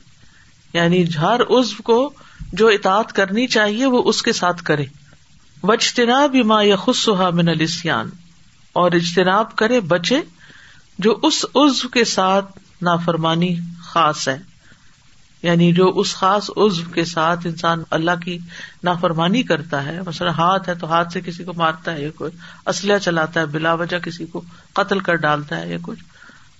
[0.73, 2.13] یعنی ہر عزو کو
[2.53, 4.85] جو اطاعت کرنی چاہیے وہ اس کے ساتھ کرے۔
[5.63, 8.09] وجتناب ما یخصا من السیان
[8.73, 10.21] اور اجتناب کرے بچے
[10.99, 12.45] جو اس عزو کے ساتھ
[12.81, 14.39] نافرمانی خاص ہے۔
[15.43, 18.37] یعنی جو اس خاص عزو کے ساتھ انسان اللہ کی
[18.83, 22.31] نافرمانی کرتا ہے۔ مثلاً ہاتھ ہے تو ہاتھ سے کسی کو مارتا ہے یا کوئی
[22.65, 24.41] اسلحہ چلاتا ہے، بلا وجہ کسی کو
[24.73, 25.99] قتل کر ڈالتا ہے یا کچھ۔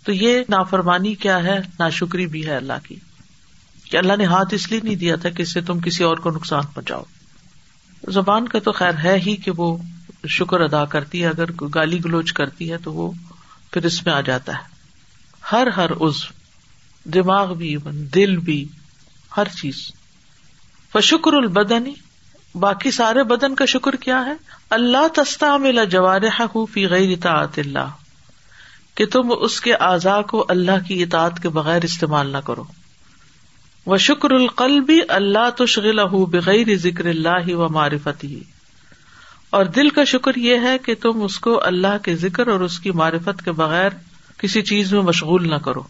[0.04, 2.96] تو یہ نافرمانی کیا ہے؟ نا شکری بھی ہے اللہ کی۔
[3.92, 6.18] کہ اللہ نے ہاتھ اس لیے نہیں دیا تھا کہ اس سے تم کسی اور
[6.18, 7.04] کو نقصان پہنچاؤ۔
[8.08, 9.78] زبان کا تو خیر ہے ہی کہ وہ
[10.28, 13.12] شکر ادا کرتی ہے، اگر گالی گلوچ کرتی ہے تو وہ
[13.72, 14.63] پھر اس میں آ جاتا ہے۔
[15.52, 16.34] ہر ہر عزو
[17.04, 18.68] دماغ بھی، دل بھی،
[19.38, 19.92] ہر چیز۔
[20.94, 21.94] فشکر البدنی،
[22.56, 24.34] باقی سارے بدن کا شکر کیا ہے؟
[24.70, 26.42] اللہ تستا ملا جوارح
[26.74, 27.89] فی غیر اطاعت اللہ۔
[28.96, 32.64] کہ تم اس کے اعضاء کو اللہ کی اطاعت کے بغیر استعمال نہ کرو۔
[33.86, 38.40] وہ شکر القل بھی اللہ تشغل بغیر ذکر اللہ و معرفت ہی
[39.50, 42.80] اور دل کا شکر یہ ہے کہ تم اس کو اللہ کے ذکر اور اس
[42.80, 43.90] کی معرفت کے بغیر
[44.38, 45.84] کسی چیز میں مشغول نہ کرو۔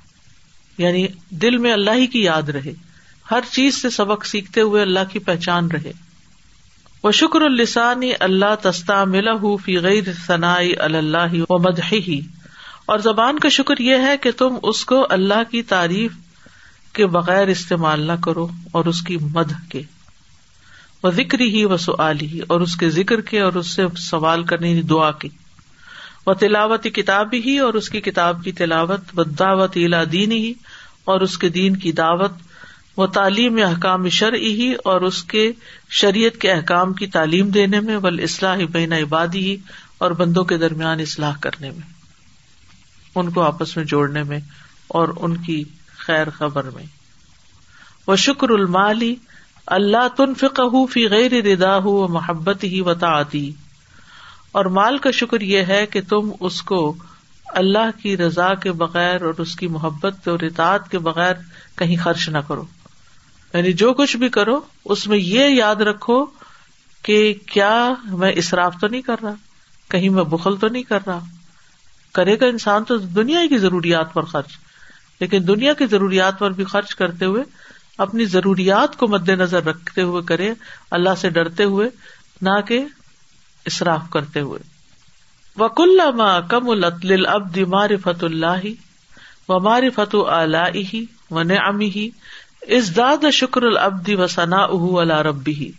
[0.78, 2.74] یعنی دل میں اللہ ہی کی یاد رہے۔
[3.32, 5.92] ہر چیز سے سبق سیکھتے ہوئے اللہ کی پہچان رہے۔
[7.04, 11.94] وہ شکر السانی اللہ تستا ملا فی غیر ثنائی اللہ و مدح
[12.86, 16.12] اور زبان کا شکر یہ ہے کہ تم اس کو اللہ کی تعریف
[16.94, 19.82] کے بغیر استعمال نہ کرو اور اس کی مد کے۔
[21.04, 24.82] وہ ذکر ہی و سلی اور اس کے ذکر کے اور اس سے سوال کرنے
[24.82, 25.30] دعا کی
[26.26, 30.54] وہ تلاوت کتاب ہی، اور اس کی کتاب کی تلاوت۔ و دعوت الا دین ہی،
[31.04, 32.32] اور اس کے دین کی دعوت۔
[32.98, 35.52] وہ تعلیم احکام شرع ہی، اور اس کے
[35.90, 39.58] شریعت کے احکام کی تعلیم دینے میں۔ ول اصلاح بین عبادی ہی،
[39.98, 42.03] اور بندوں کے درمیان اصلاح کرنے میں۔
[43.16, 44.40] ان کو آپس میں جوڑنے میں
[44.88, 45.64] اور ان کی
[45.98, 46.84] خیر خبر میں۔
[48.08, 49.16] وہ شکر المالی
[49.68, 53.52] اللہ تن فکو فی غیر ردا ہو محبت ہی وطاعتی
[54.52, 56.96] اور مال کا شکر یہ ہے کہ تم اس کو
[57.46, 61.34] اللہ کی رضا کے بغیر اور اس کی محبت اور اطاعت کے بغیر
[61.76, 62.66] کہیں خرچ نہ کرو۔
[63.54, 66.26] یعنی جو کچھ بھی کرو، اس میں یہ یاد رکھو
[67.04, 69.34] کہ کیا میں اصراف تو نہیں کر رہا،
[69.90, 71.20] کہیں میں بخل تو نہیں کر رہا۔
[72.14, 74.50] کرے گا انسان تو دنیا کی ضروریات پر خرچ۔
[75.20, 77.44] لیکن دنیا کی ضروریات پر بھی خرچ کرتے ہوئے،
[77.98, 80.54] اپنی ضروریات کو مد نظر رکھتے ہوئے کرے،
[80.92, 81.90] اللہ سے ڈرتے ہوئے،
[82.42, 82.86] نہ کہ
[83.66, 84.60] اصراف کرتے ہوئے۔
[85.58, 88.66] وک اللہ کم الطل اب مار فت اللہ
[89.50, 90.16] و مار فت
[90.94, 92.10] ہی و نمی ہی
[92.62, 95.72] اس داد شکر العبدی و ثنا اہ اللہ ربی ہی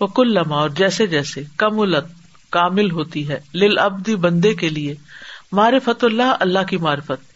[0.00, 2.04] وک اللہ اور جیسے جیسے کم الت
[2.52, 4.94] کامل ہوتی ہے لل ابدی بندے کے لیے۔
[5.52, 7.32] معرفت اللہ اللہ کی معرفت۔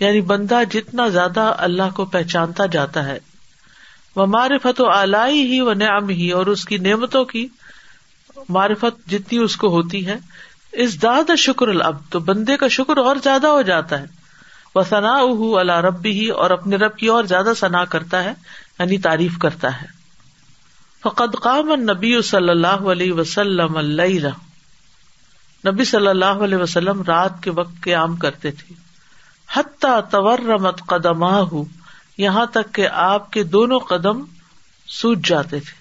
[0.00, 3.18] یعنی بندہ جتنا زیادہ اللہ کو پہچانتا جاتا ہے۔
[4.16, 7.46] وہ معرفت و آلائی ہی و نعم ہی، اور اس کی نعمتوں کی
[8.48, 10.16] معرفت جتنی اس کو ہوتی ہے۔
[10.72, 14.06] اس داد شکر الب تو بندے کا شکر اور زیادہ ہو جاتا ہے۔
[14.74, 15.14] وہ ثنا
[15.60, 18.32] اللہ ربی ہی، اور اپنے رب کی اور زیادہ ثنا کرتا ہے
[18.78, 19.98] یعنی تعریف کرتا ہے۔
[21.02, 24.47] فقد قام نبی صلی اللہ علیہ وسلم اللہ
[25.66, 28.74] نبی صلی اللہ علیہ وسلم رات کے وقت قیام کرتے تھے۔
[29.52, 31.24] حتیٰ تورمت قدم
[32.18, 34.24] یہاں تک کہ آپ کے دونوں قدم
[34.86, 35.78] سوج جاتے تھے۔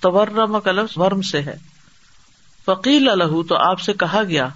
[0.00, 1.56] تورم کا لفظ ورم سے ہے۔
[2.64, 4.48] فقیل الح تو آپ سے کہا گیا،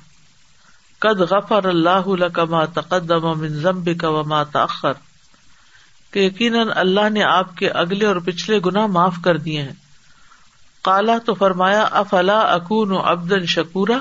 [0.99, 4.93] قد غفر اللہ کما تقدم من ضمب وما تاخر
[6.11, 9.82] کہ یقیناً اللہ نے آپ کے اگلے اور پچھلے گنا معاف کر دیے ہیں۔
[10.83, 13.99] کالا تو فرمایا، افلا اکون ابدن شکورا؟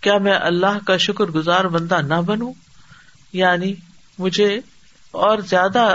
[0.00, 2.52] کیا میں اللہ کا شکر گزار بندہ نہ بنوں؟
[3.32, 3.74] یعنی
[4.18, 4.60] مجھے
[5.10, 5.94] اور زیادہ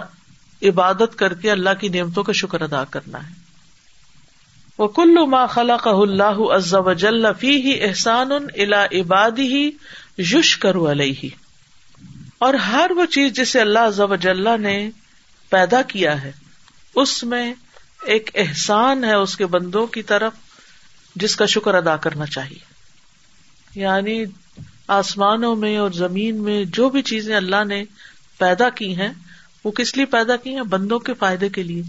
[0.62, 3.34] عبادت کر کے اللہ کی نعمتوں کا شکر ادا کرنا ہے۔
[4.78, 9.72] وہ کلو ما خلا کا اللہ عزا عزب فی ہی احسان الا عبادی ہی
[10.18, 11.30] یش کرو علیہ۔
[12.40, 14.16] اور ہر وہ چیز جسے اللہ ضب
[14.60, 14.90] نے
[15.50, 16.32] پیدا کیا ہے،
[16.96, 17.54] اس میں
[18.06, 20.34] ایک احسان ہے اس کے بندوں کی طرف
[21.16, 22.76] جس کا شکر ادا کرنا چاہیے۔
[23.76, 24.26] یعنی
[24.88, 27.84] آسمانوں میں اور زمین میں جو بھی چیزیں اللہ نے
[28.38, 29.10] پیدا کی ہیں،
[29.64, 31.82] وہ کس لیے پیدا کی ہیں؟ بندوں کے فائدے کے لیے۔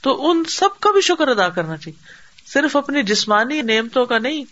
[0.00, 4.44] تو ان سب کا بھی شکر ادا کرنا چاہیے۔ صرف اپنی جسمانی نعمتوں کا نہیں،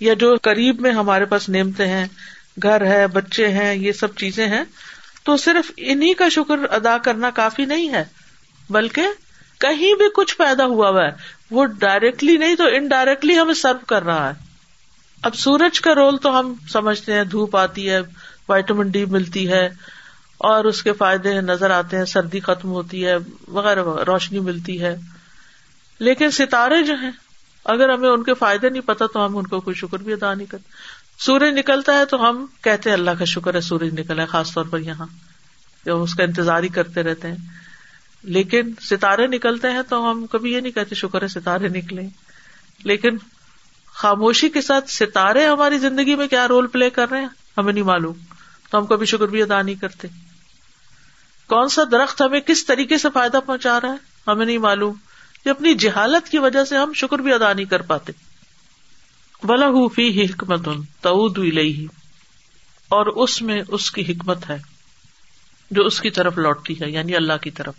[0.00, 2.06] یا جو قریب میں ہمارے پاس نعمتیں ہیں،
[2.62, 4.64] گھر ہے، بچے ہیں، یہ سب چیزیں ہیں،
[5.22, 8.04] تو صرف انہیں کا شکر ادا کرنا کافی نہیں ہے،
[8.70, 9.02] بلکہ
[9.62, 11.10] کہیں بھی کچھ پیدا ہوا ہوا ہے،
[11.50, 14.34] وہ ڈائریکٹلی نہیں تو انڈائریکٹلی ہمیں سرو کر رہا ہے۔
[15.22, 18.00] اب سورج کا رول تو ہم سمجھتے ہیں، دھوپ آتی ہے
[18.48, 19.66] وائٹامن ڈی ملتی ہے،
[20.38, 23.16] اور اس کے فائدے نظر آتے ہیں، سردی ختم ہوتی ہے،
[23.48, 24.96] وغیرہ روشنی ملتی ہے۔
[25.98, 27.10] لیکن ستارے جو ہیں،
[27.64, 30.34] اگر ہمیں ان کے فائدے نہیں پتا تو ہم ان کو کوئی شکر بھی ادا
[30.34, 30.70] نہیں کرتے۔
[31.18, 34.54] سورج نکلتا ہے تو ہم کہتے ہیں اللہ کا شکر ہے، سورج نکلا ہے، خاص
[34.54, 35.06] طور پر یہاں۔
[35.90, 37.61] اس کا انتظار ہی کرتے رہتے ہیں۔
[38.22, 42.02] لیکن ستارے نکلتے ہیں تو ہم کبھی یہ نہیں کہتے شکر ہے ستارے نکلے۔
[42.84, 43.16] لیکن
[43.86, 47.84] خاموشی کے ساتھ ستارے ہماری زندگی میں کیا رول پلے کر رہے ہیں؟ ہمیں نہیں
[47.84, 48.34] معلوم۔
[48.70, 50.08] تو ہم کبھی شکر بھی ادا نہیں کرتے۔
[51.46, 54.94] کون سا درخت ہمیں کس طریقے سے فائدہ پہنچا رہا ہے؟ ہمیں نہیں معلوم۔
[55.44, 58.12] کہ اپنی جہالت کی وجہ سے ہم شکر بھی ادا نہیں کر پاتے۔
[59.42, 60.68] بلا فی حکمت
[61.00, 61.38] تعود
[62.88, 64.58] اور اس میں اس کی حکمت ہے
[65.70, 67.74] جو اس کی طرف لوٹتی ہے یعنی اللہ کی طرف۔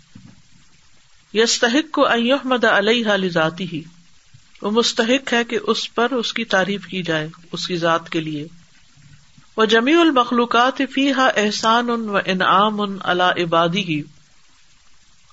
[1.34, 3.82] یستحق کو احمد علیہ ذاتی ہی
[4.62, 8.20] وہ مستحق ہے کہ اس پر اس کی تعریف کی جائے، اس کی ذات کے
[8.20, 8.46] لیے۔
[9.56, 14.02] وہ جمی المخلوقات فی ہا احسان ان و انعام ان اللہ عبادی ہی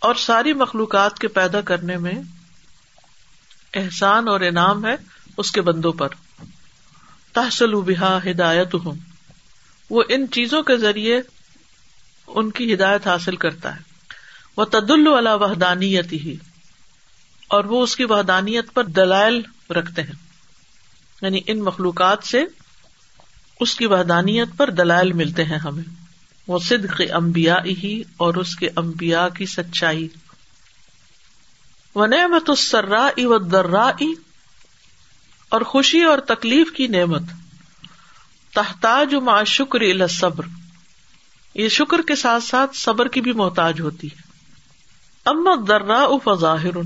[0.01, 2.13] اور ساری مخلوقات کے پیدا کرنے میں
[3.73, 4.95] احسان اور انعام ہے
[5.37, 6.07] اس کے بندوں پر۔
[7.33, 8.95] تحصل بحا ہدایت ہوں
[9.89, 11.21] وہ ان چیزوں کے ذریعے
[12.27, 13.90] ان کی ہدایت حاصل کرتا ہے۔
[14.57, 16.35] وہ تد اللہ وحدانیت ہی
[17.47, 20.31] اور وہ اس کی وحدانیت پر دلائل رکھتے ہیں۔
[21.21, 22.43] یعنی ان مخلوقات سے
[23.59, 25.83] اس کی وحدانیت پر دلائل ملتے ہیں ہمیں۔
[26.47, 30.07] وہ صدق امبیا ہی اور اس کے امبیا کی سچائی۔
[31.95, 33.91] و نعمت السرا و درا
[35.49, 37.21] اور خوشی اور تکلیف کی نعمت۔
[38.53, 40.45] تحتاج ما شکر صبر
[41.55, 44.20] یہ شکر کے ساتھ ساتھ صبر کی بھی محتاج ہوتی ہے۔
[45.25, 46.81] اما درا فظاہر،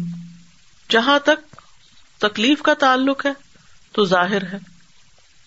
[0.89, 1.55] جہاں تک
[2.17, 3.31] تکلیف کا تعلق ہے
[3.91, 4.57] تو ظاہر ہے،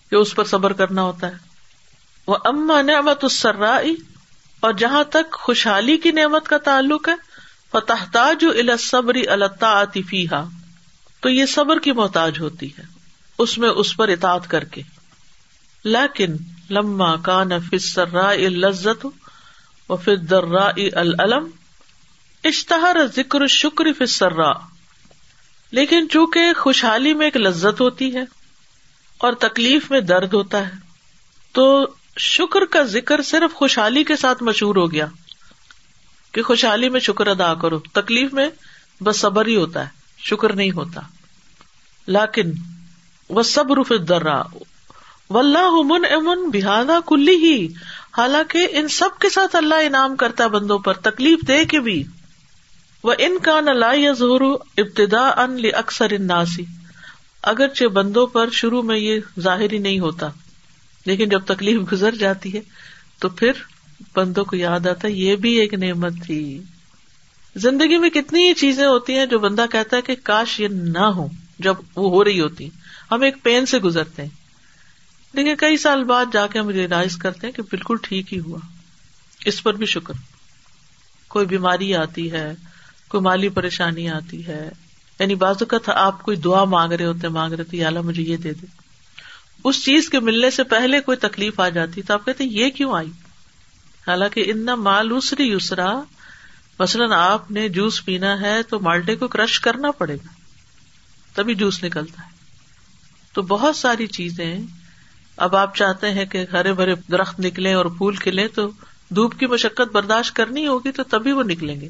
[0.09, 1.35] کہ اس پر صبر کرنا ہوتا ہے۔
[2.27, 3.79] وہ اما نعمت السرا
[4.59, 7.13] اور جہاں تک خوشحالی کی نعمت کا تعلق ہے،
[7.71, 10.43] فتحتاج الصبری اللہ فیحا
[11.19, 12.83] تو یہ صبر کی محتاج ہوتی ہے،
[13.37, 14.81] اس میں اس پر اطاط کر کے۔
[15.83, 16.35] لیکن
[16.69, 19.07] لما کا نفسرا لذت
[19.89, 21.49] و پھر درا العلم
[22.43, 24.51] اشتہار ذکر شکر فسرا
[25.71, 28.23] لیکن چونکہ خوشحالی میں ایک لذت ہوتی ہے
[29.17, 30.71] اور تکلیف میں درد ہوتا ہے،
[31.51, 35.05] تو شکر کا ذکر صرف خوشحالی کے ساتھ مشہور ہو گیا
[36.31, 38.49] کہ خوشحالی میں شکر ادا کرو۔ تکلیف میں
[39.03, 41.01] بس صبر ہی ہوتا ہے، شکر نہیں ہوتا۔
[42.07, 42.51] لیکن
[43.29, 44.41] وہ سب رف درا
[45.29, 47.67] و اللہ من امن بحادہ کلی ہی
[48.17, 52.03] حالانکہ ان سب کے ساتھ اللہ انعام کرتا ہے بندوں پر، تکلیف دے کے بھی۔
[53.03, 54.41] وہ ان کا نہ یا ظہور
[54.77, 56.65] ابتدا ان اکثر اناسی
[57.41, 60.27] اگرچہ بندوں پر شروع میں یہ ظاہر ہی نہیں ہوتا،
[61.05, 62.61] لیکن جب تکلیف گزر جاتی ہے
[63.19, 63.51] تو پھر
[64.15, 66.61] بندوں کو یاد آتا ہے، یہ بھی ایک نعمت تھی۔
[67.55, 70.97] زندگی میں کتنی ہی چیزیں ہوتی ہیں جو بندہ کہتا ہے کہ کاش یہ نہ
[70.97, 71.27] ہو،
[71.59, 72.69] جب وہ ہو رہی ہوتی۔
[73.11, 74.29] ہم ایک پین سے گزرتے ہیں۔
[75.33, 78.59] لیکن کئی سال بعد جا کے ہم ریئلائز کرتے ہیں کہ بالکل ٹھیک ہی ہوا۔
[79.45, 80.13] اس پر بھی شکر۔
[81.27, 82.53] کوئی بیماری آتی ہے
[83.09, 84.69] کوئی مالی پریشانی آتی ہے۔
[85.19, 88.23] یعنی بازو کا تھا آپ کوئی دعا مانگ رہے ہوتے مانگ رہے تھے اللہ مجھے
[88.23, 88.65] یہ دے دے۔
[89.63, 92.93] اس چیز کے ملنے سے پہلے کوئی تکلیف آ جاتی تو آپ کہتے یہ کیوں
[92.93, 93.11] آئی؟
[94.07, 96.01] حالانکہ ان مال اسری یسرا۔
[96.79, 100.27] مثلاً آپ نے جوس پینا ہے تو مالٹے کو کرش کرنا پڑے گا۔
[101.35, 102.29] تبھی جوس نکلتا ہے۔
[103.33, 104.59] تو بہت ساری چیزیں۔
[105.37, 108.71] اب آپ چاہتے ہیں کہ ہرے بھرے درخت نکلے اور پھول کھلے تو
[109.09, 111.89] دھوپ کی مشقت برداشت کرنی ہوگی تو تبھی وہ نکلیں گے۔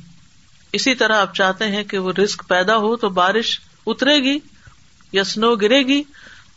[0.74, 4.40] اسی طرح آپ چاہتے ہیں کہ وہ رسک پیدا ہو تو بارش اترے گی
[5.12, 6.04] یا سنو گرے گی،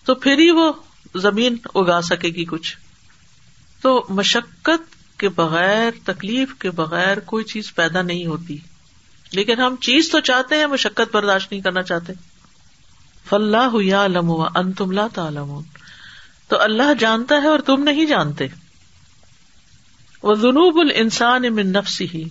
[0.05, 0.73] تو پھر ہی وہ
[1.17, 2.77] زمین اگا سکے گی کچھ۔
[3.83, 8.59] تو مشقت کے بغیر، تکلیف کے بغیر کوئی چیز پیدا نہیں ہوتی۔
[9.33, 12.13] لیکن ہم چیز تو چاہتے ہیں، مشقت برداشت نہیں کرنا چاہتے۔
[13.29, 15.61] فلاح یا لم ان تم لا تعلم
[16.49, 18.47] تو اللہ جانتا ہے اور تم نہیں جانتے۔
[20.23, 22.29] وہ جنوب السان امن نفس ہی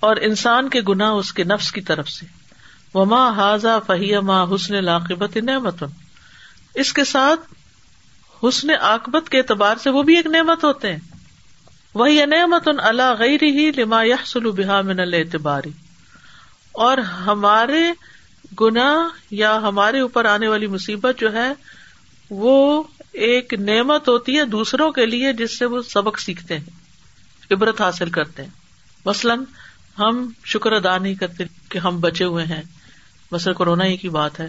[0.00, 2.26] اور انسان کے گنا اس کے نفس کی طرف سے۔
[2.94, 5.84] وہ ماں حاضا فہی ماں حسن لاقبت نعمت
[6.74, 7.40] اس کے ساتھ
[8.44, 11.00] حسن عاقبت کے اعتبار سے وہ بھی ایک نعمت ہوتے ہیں۔
[11.94, 15.70] وہی نعمت ان اللہ غیر ہی لما سلو بحا من اعتباری
[16.72, 17.92] اور ہمارے
[18.60, 21.52] گنا یا ہمارے اوپر آنے والی مصیبت جو ہے،
[22.30, 22.82] وہ
[23.12, 26.64] ایک نعمت ہوتی ہے دوسروں کے لیے جس سے وہ سبق سیکھتے ہیں،
[27.50, 28.50] عبرت حاصل کرتے ہیں۔
[29.04, 29.44] مثلاً
[29.98, 32.62] ہم شکر ادا نہیں کرتے کہ ہم بچے ہوئے ہیں۔
[33.32, 34.48] مثلاً کورونا ہی کی بات ہے۔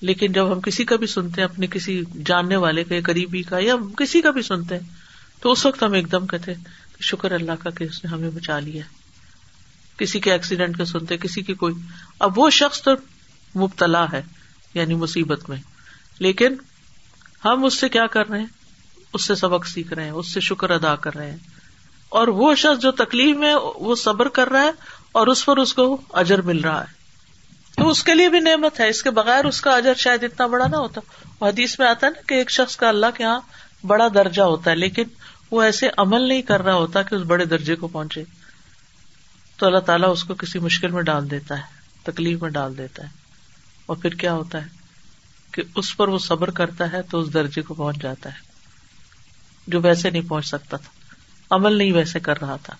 [0.00, 3.58] لیکن جب ہم کسی کا بھی سنتے ہیں، اپنے کسی جاننے والے کا قریبی کا
[3.58, 4.88] یا کسی کا بھی سنتے ہیں،
[5.40, 8.30] تو اس وقت ہم ایک دم کہتے کہ شکر اللہ کا کہ اس نے ہمیں
[8.30, 8.82] بچا لیا۔
[9.98, 11.74] کسی کے ایکسیڈینٹ کا سنتے کسی کی کوئی۔
[12.18, 12.90] اب وہ شخص تو
[13.58, 14.22] مبتلا ہے
[14.74, 15.56] یعنی مصیبت میں۔
[16.18, 16.54] لیکن
[17.44, 18.46] ہم اس سے کیا کر رہے ہیں؟
[19.12, 21.57] اس سے سبق سیکھ رہے ہیں، اس سے شکر ادا کر رہے ہیں۔
[22.08, 24.70] اور وہ شخص جو تکلیف میں وہ صبر کر رہا ہے
[25.12, 26.98] اور اس پر اس کو اجر مل رہا ہے۔
[27.76, 30.46] تو اس کے لیے بھی نعمت ہے۔ اس کے بغیر اس کا اجر شاید اتنا
[30.46, 31.00] بڑا نہ ہوتا۔
[31.40, 33.40] وہ حدیث میں آتا ہے نا کہ ایک شخص کا اللہ کے یہاں
[33.86, 35.02] بڑا درجہ ہوتا ہے، لیکن
[35.50, 38.24] وہ ایسے عمل نہیں کر رہا ہوتا کہ اس بڑے درجے کو پہنچے۔
[39.56, 41.62] تو اللہ تعالیٰ اس کو کسی مشکل میں ڈال دیتا ہے،
[42.02, 43.08] تکلیف میں ڈال دیتا ہے۔
[43.86, 44.66] اور پھر کیا ہوتا ہے؟
[45.52, 48.38] کہ اس پر وہ صبر کرتا ہے تو اس درجے کو پہنچ جاتا ہے،
[49.66, 50.97] جو ویسے نہیں پہنچ سکتا تھا۔
[51.50, 52.74] عمل نہیں ویسے کر رہا تھا۔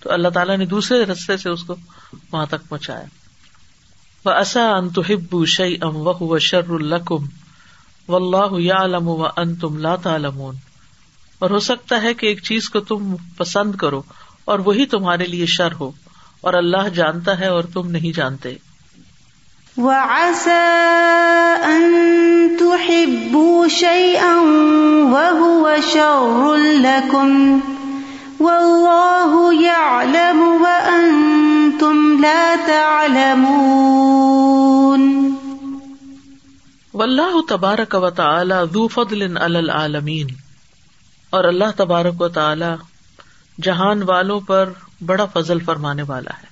[0.00, 1.76] تو اللہ تعالیٰ نے دوسرے رستے سے اس کو
[2.32, 3.04] وہاں تک پہنچایا۔
[4.24, 7.24] و اصا ان تحب شعی ام و شر القم
[8.08, 9.96] و اللہ علم و ان تم لا
[11.38, 14.02] اور ہو سکتا ہے کہ ایک چیز کو تم پسند کرو
[14.44, 15.90] اور وہی تمہارے لیے شر ہو
[16.40, 18.56] اور اللہ جانتا ہے اور تم نہیں جانتے۔
[19.76, 20.56] وَعَسَىٰ
[21.66, 21.92] أَن
[22.58, 24.36] تُحِبُّوا شَيْئًا
[25.02, 27.60] وَهُوَ شَرٌّ لَكُمْ
[28.40, 33.50] وَاللَّهُ يَعْلَمُ وَأَنتُمْ لَا تَعْلَمُونَ.
[36.94, 40.26] واللہ تبارک و تعالی ذو فضل علی العالمین.
[41.30, 42.74] اور اللہ تبارک و تعالی
[43.62, 44.70] جہان والوں پر
[45.06, 46.50] بڑا فضل فرمانے والا ہے.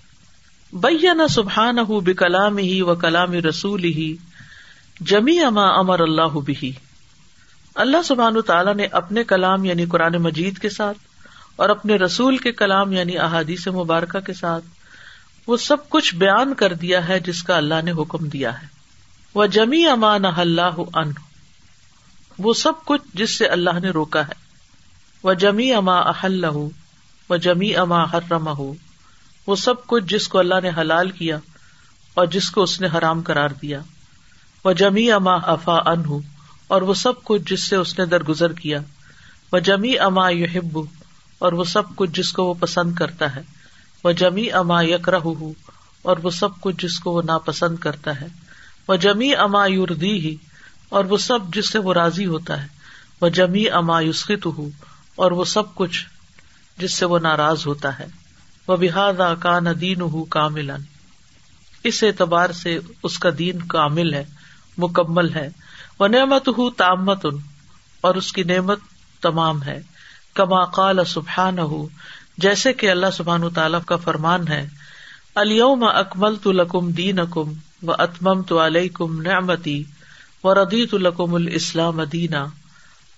[0.73, 4.17] بینا سبحان ہُ بکلام ہی و کلام رسول ہی
[5.01, 6.73] جمی اما امر اللہ بھی
[7.75, 10.99] اللہ سبحان تعالیٰ نے اپنے کلام یعنی قرآن مجید کے ساتھ
[11.59, 14.65] اور اپنے رسول کے کلام یعنی احادیث مبارکہ کے ساتھ
[15.47, 18.67] وہ سب کچھ بیان کر دیا ہے جس کا اللہ نے حکم دیا ہے۔
[19.35, 21.13] وہ جمی اما نہ اللہ ان
[22.39, 24.33] وہ سب کچھ جس سے اللہ نے روکا ہے۔
[25.23, 26.45] وہ جمی اما احل
[27.31, 28.75] و جمی اما حرم ہو
[29.47, 31.39] وہ سب کچھ جس کو اللہ نے حلال کیا
[32.15, 33.81] اور جس کو اس نے حرام کرار دیا۔
[34.65, 36.03] وہ جمی اما افا ان
[36.69, 38.79] اور وہ سب کچھ جس سے اس نے درگزر کیا۔
[39.53, 40.79] وہ جمی اما یحب
[41.39, 43.41] اور وہ سب کچھ جس کو وہ پسند کرتا ہے۔
[44.05, 45.09] وہ جمی اما یک
[46.03, 48.27] اور وہ سب کچھ جس کو وہ ناپسند کرتا ہے۔
[48.89, 50.37] وہ جمی اما یوردی ہی
[50.89, 52.67] اور وہ سب جس سے وہ راضی ہوتا ہے۔
[53.21, 54.71] وہ جمی اما یوسخت ہوں
[55.15, 56.07] اور وہ سب کچھ
[56.79, 58.07] جس سے وہ ناراض ہوتا ہے۔
[58.69, 60.71] وہ بحادا کا ندین ہُ کامل
[61.85, 64.25] اس اعتبار سے اس کا دین کامل ہے،
[64.79, 65.49] مکمل ہے۔
[65.99, 67.37] وہ نعمت ہُ تامت ان
[68.01, 68.79] اور اس کی نعمت
[69.21, 69.83] تمام ہے۔
[70.39, 71.87] کما قال سبحان ہُ
[72.39, 74.69] جیسے کہ اللہ سبحان تعالیٰ کا فرمان ہے
[75.35, 79.85] الوم اکمل تو لکم دین اکم و اتمم تو علیہ کم نعمتی
[80.45, 82.47] و ردیت القم الاسلام دینا۔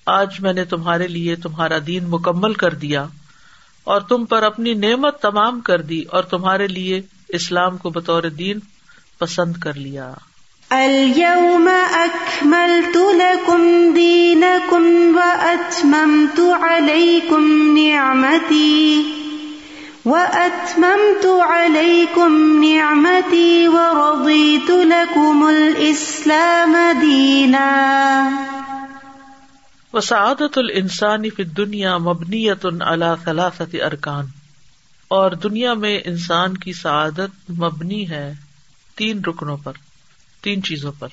[0.07, 3.07] آج میں نے تمہارے لیے تمہارا دین مکمل کر دیا
[3.85, 8.59] اور تم پر اپنی نعمت تمام کر دی اور تمہارے لیے اسلام کو بطور دین
[9.19, 10.15] پسند کر لیا۔
[10.71, 19.03] اليوم اکملت لکم دینکم و اتممت علیکم نعمتی
[20.07, 24.71] و اتممت علیکم نعمتی و رضیت
[29.95, 34.27] وسعادت السانی فی دنیا مبنیت اللہ ثلاثت ارکان
[35.09, 38.35] اور دنیا میں انسان کی سعادت مبنی ہے
[38.97, 39.73] تین رکنوں پر۔
[40.43, 41.09] تین چیزوں پر۔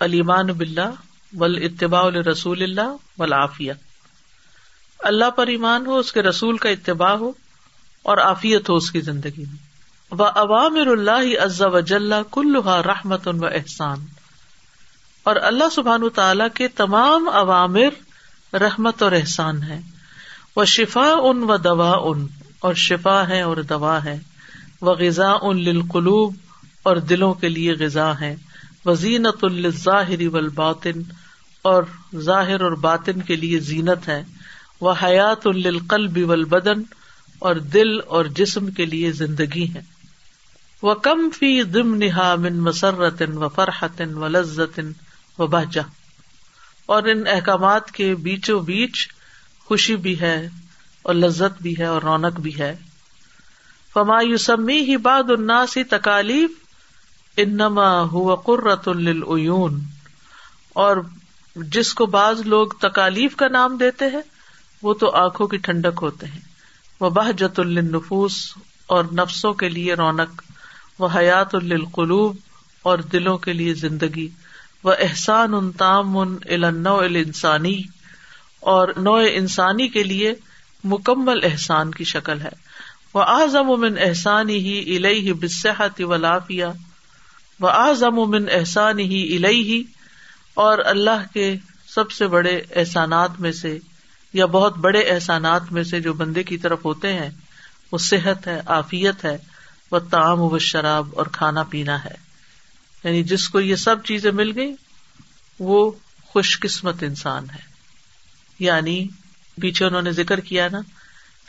[0.00, 0.90] علیمان بلّہ
[1.36, 3.72] ول اتباء الرسول اللہ ولافیہ
[4.98, 7.32] اللہ پر ایمان ہو، اس کے رسول کا اتباع ہو
[8.02, 9.68] اور عافیت ہو اس کی زندگی میں۔
[10.10, 13.98] و عوامر اللہ عز وجل کلحا رحمت و احسان
[15.22, 17.88] اور اللہ سبحان تعالی کے تمام عوامر
[18.54, 19.80] رحمت اور احسان ہے
[20.56, 22.26] وہ شفا ان و دوا ان
[22.60, 24.18] اور شفا ہے اور دوا ہے۔
[24.80, 26.34] وہ غذا ان للقلوب
[26.82, 28.34] اور دلوں کے لیے غذا ہے
[28.84, 31.02] وہ زینت الظاہری والباطن،
[31.64, 31.82] اور
[32.16, 34.22] ظاہر اور باطن کے لیے زینت ہے۔
[34.80, 36.82] وہ حیات القلب والبدن،
[37.38, 39.80] اور دل اور جسم کے لیے زندگی ہے
[40.82, 44.80] وہ کم فی دم نہا من مسرت و فرحت و لذت
[45.38, 45.82] و بہجا
[46.86, 49.06] اور ان احکامات کے بیچو بیچ
[49.64, 50.48] خوشی بھی ہے
[51.02, 52.74] اور لذت بھی ہے اور رونق بھی ہے۔
[53.92, 56.50] فما یوسمی ہی باد الناسی تکالیف
[57.38, 59.80] انما ہوا قرۃ العیون
[60.72, 60.96] اور
[61.56, 64.20] جس کو بعض لوگ تکالیف کا نام دیتے ہیں،
[64.82, 66.40] وہ تو آنکھوں کی ٹھنڈک ہوتے ہیں۔
[67.00, 68.54] وہ بہجت النفوس
[68.86, 70.42] اور نفسوں کے لیے رونق۔
[70.98, 72.36] وہ حیات القلوب
[72.82, 74.28] اور دلوں کے لیے زندگی۔
[74.84, 77.82] وہ احسان ان تام ان النو انسانی
[78.60, 80.34] اور نو انسانی کے لیے
[80.84, 82.68] مکمل احسان کی شکل ہے۔
[83.14, 86.64] وہ آزم امن احسانی ہی الہی بصحت و لافیہ
[87.60, 89.82] وہ آزم امن احسانی ہی الہی
[90.54, 91.56] اور اللہ کے
[91.88, 93.78] سب سے بڑے احسانات میں سے
[94.32, 97.30] یا بہت بڑے احسانات میں سے جو بندے کی طرف ہوتے ہیں،
[97.92, 99.38] وہ صحت ہے آفیت ہے
[99.90, 102.14] وہ تعام و شراب اور کھانا پینا ہے۔
[103.04, 104.74] یعنی جس کو یہ سب چیزیں مل گئی
[105.58, 105.90] وہ
[106.24, 107.68] خوش قسمت انسان ہے۔
[108.58, 109.08] یعنی
[109.60, 110.80] پیچھے انہوں نے ذکر کیا نا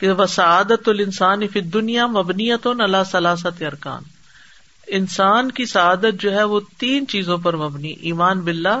[0.00, 4.02] کہ وہ سعادت السان فی دنیا مبنیت اللہ سلاست ارکان
[4.90, 8.80] انسان کی سعادت جو ہے وہ تین چیزوں پر مبنی، ایمان بلّہ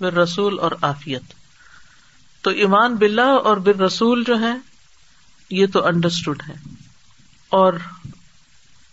[0.00, 1.22] بر رسول اور آفیت
[2.42, 4.54] تو ایمان بلّہ اور بر رسول جو ہے
[5.50, 6.54] یہ تو انڈرسٹوڈ ہے
[7.48, 7.72] اور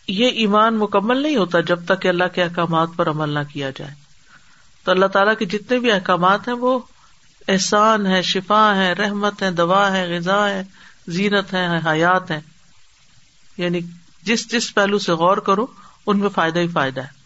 [0.08, 3.70] یہ ایمان مکمل نہیں ہوتا جب تک کہ اللہ کے احکامات پر عمل نہ کیا
[3.70, 3.94] جائے۔
[4.84, 6.80] تو اللہ تعالیٰ کے جتنے بھی احکامات ہیں، وہ
[7.48, 10.64] احسان ہے شفا ہے رحمت ہے دوا ہے غذا ہے
[11.08, 12.42] زینت ہے حیات ہے
[13.58, 13.80] یعنی
[14.24, 15.68] جس جس پہلو سے غور کرو
[16.06, 17.20] ان میں فائدہ ہی فائدہ ہے۔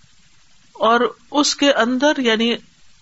[0.73, 0.99] اور
[1.31, 2.55] اس کے اندر یعنی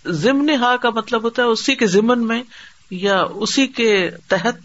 [0.06, 2.44] ضمن ہا کا مطلب ہوتا ہے اسی کے ضمن میں
[2.92, 4.56] یا اسی کے تحت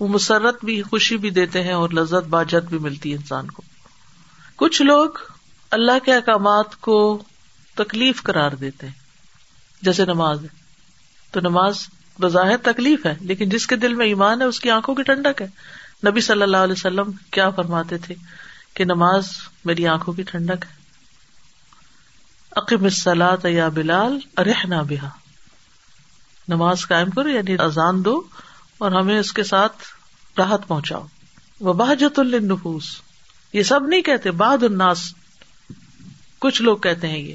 [0.00, 3.62] وہ مسرت بھی خوشی بھی دیتے ہیں اور لذت باجت بھی ملتی ہے انسان کو۔
[4.56, 5.10] کچھ لوگ
[5.70, 7.22] اللہ کے احکامات کو
[7.74, 8.94] تکلیف قرار دیتے ہیں۔
[9.82, 10.48] جیسے نماز ہے۔
[11.30, 11.78] تو نماز
[12.20, 15.42] بظاہر تکلیف ہے، لیکن جس کے دل میں ایمان ہے، اس کی آنکھوں کی ٹھنڈک
[15.42, 15.46] ہے۔
[16.10, 18.14] نبی صلی اللہ علیہ وسلم کیا فرماتے تھے؟
[18.74, 19.28] کہ نماز
[19.64, 20.80] میری آنکھوں کی ٹھنڈک ہے۔
[22.56, 25.08] عقیم السلاط یا بلال ارحنا بحا
[26.48, 28.22] نماز قائم کرو یعنی اذان دو
[28.78, 29.76] اور ہمیں اس کے ساتھ
[30.38, 31.06] راحت پہنچاؤ۔
[31.60, 33.00] وہ بحجت النفوس
[33.52, 35.14] یہ سب نہیں کہتے باد الناس۔
[36.38, 37.34] کچھ لوگ کہتے ہیں یہ۔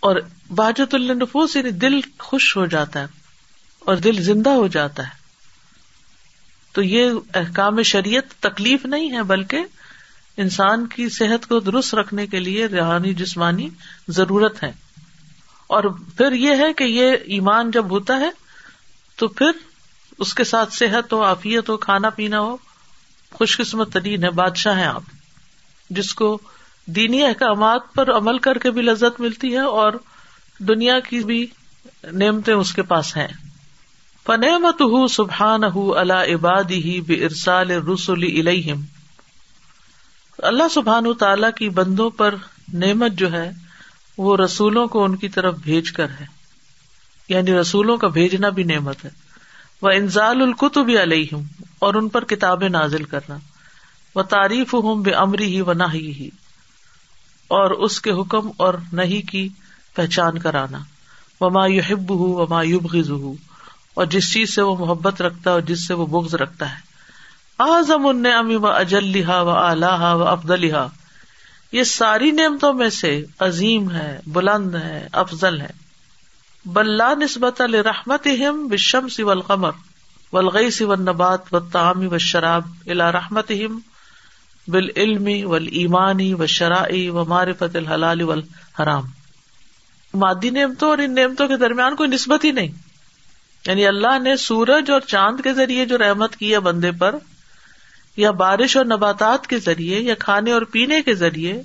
[0.00, 0.16] اور
[0.50, 3.06] بحجت النفوس یعنی دل خوش ہو جاتا ہے
[3.78, 5.12] اور دل زندہ ہو جاتا ہے۔
[6.72, 9.58] تو یہ احکام شریعت تکلیف نہیں ہے، بلکہ
[10.38, 13.68] انسان کی صحت کو درست رکھنے کے لیے روحانی جسمانی
[14.08, 14.72] ضرورت ہے۔
[15.66, 15.84] اور
[16.16, 18.30] پھر یہ ہے کہ یہ ایمان جب ہوتا ہے
[19.16, 19.50] تو پھر
[20.18, 22.56] اس کے ساتھ صحت ہو آفیت ہو، کھانا پینا ہو
[23.32, 25.02] خوش قسمت ترین ہے، بادشاہ ہیں آپ۔
[25.90, 26.38] جس کو
[26.86, 29.92] دینی احکامات پر عمل کر کے بھی لذت ملتی ہے اور
[30.58, 31.46] دنیا کی بھی
[32.12, 33.28] نعمتیں اس کے پاس ہیں۔
[34.26, 38.80] فنعمت ہُ سبحان ہُ اللہ عبادی ہی بے ارسال رسول الہم
[40.38, 42.34] اللہ سبحان تعالی کی بندوں پر
[42.72, 43.50] نعمت جو ہے،
[44.18, 46.26] وہ رسولوں کو ان کی طرف بھیج کر ہے۔
[47.28, 49.10] یعنی رسولوں کا بھیجنا بھی نعمت ہے۔
[49.82, 51.36] وہ انزال القتب علیہ
[51.78, 53.36] اور ان پر کتابیں نازل کرنا۔
[54.14, 56.28] وہ تعریف ہوں بے امری ہی و نہ ہی
[57.48, 59.48] اور اس کے حکم اور نہیں کی
[59.94, 60.78] پہچان کرانا۔
[61.40, 63.34] وما یحب ہُو وما یبغض ہُو
[63.94, 66.87] اور جس چیز سے وہ محبت رکھتا ہے اور جس سے وہ بغض رکھتا ہے۔
[67.58, 70.86] اعظم امی و اجلحا و اعلیٰ و افضلحا
[71.72, 75.70] یہ ساری نعمتوں میں سے عظیم ہے، بلند ہے، افضل ہے۔
[76.64, 79.70] بلّہ نسبت الرحمت ہم بشم سی ولقمر
[80.32, 83.80] ولغی سی و نبات و تعمی و شراب الا رحمت ہم
[84.68, 89.04] بال علمی ول ایمانی و شراعی و معرفت الحلال والحرام۔
[90.14, 92.72] مادی نعمتوں اور ان نعمتوں کے درمیان کوئی نسبت ہی نہیں۔
[93.66, 97.14] یعنی اللہ نے سورج اور چاند کے ذریعے جو رحمت کی ہے بندے پر
[98.18, 101.62] یا بارش اور نباتات کے ذریعے یا کھانے اور پینے کے ذریعے،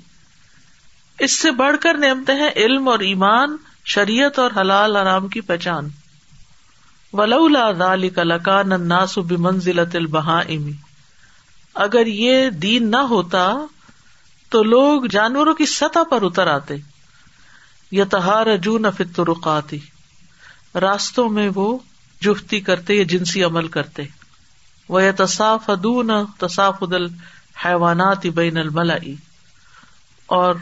[1.18, 5.88] اس سے بڑھ کر نعمتے ہیں علم اور ایمان، شریعت اور حلال آرام کی پہچان۔
[9.30, 10.72] منزل البہا امی
[11.74, 13.54] اگر یہ دین نہ ہوتا
[14.48, 16.74] تو لوگ جانوروں کی سطح پر اتر آتے۔
[17.90, 18.78] یا تہار جو
[19.24, 19.78] رقاتی
[20.74, 21.78] راستوں میں وہ
[22.20, 24.02] جفتی کرتے یا جنسی عمل کرتے۔
[24.88, 27.06] وہ تصاف ادون تصاف ادل
[27.64, 29.14] حیوانات بین الملائی
[30.26, 30.54] اور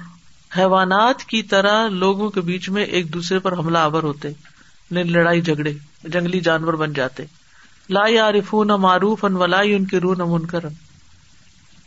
[0.59, 5.41] حیوانات کی طرح لوگوں کے بیچ میں ایک دوسرے پر حملہ آور ہوتے یعنی لڑائی
[5.41, 5.73] جھگڑے،
[6.05, 7.25] جنگلی جانور بن جاتے۔
[7.91, 10.59] لا یارف معروف ان ولائی ان کی روح نہ منکر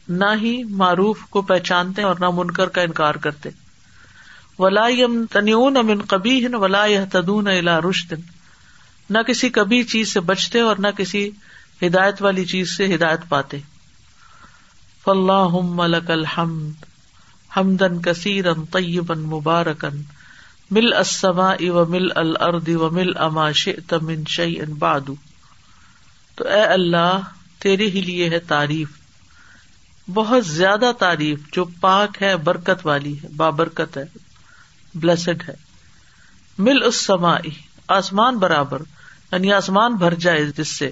[0.10, 3.50] نہ ہی معروف کو پہچانتے اور نہ منکر کا انکار کرتے۔
[4.60, 4.88] ولا
[5.32, 8.22] تنیون امن کبھی ولا تدون الا رشدن
[9.10, 11.30] نہ کسی کبھی چیز سے بچتے اور نہ کسی
[11.84, 13.58] ہدایت والی چیز سے ہدایت پاتے۔
[15.04, 16.86] فلاح ملک الحمد
[17.58, 20.02] ہمدن کثیر طیبن مبارکن
[20.72, 25.16] مل اسما و مل الرد و مل اما شمن شعی ان بادو
[26.36, 27.20] تو اے اللہ،
[27.60, 28.90] تیرے ہی لیے ہے تعریف۔
[30.14, 34.04] بہت زیادہ تعریف جو پاک ہے، برکت والی ہے، بابرکت ہے
[34.96, 35.54] بلسڈ ہے۔
[36.58, 37.36] مل اس سما
[37.88, 38.82] آسمان برابر
[39.32, 40.92] یعنی آسمان بھر جائے جس سے۔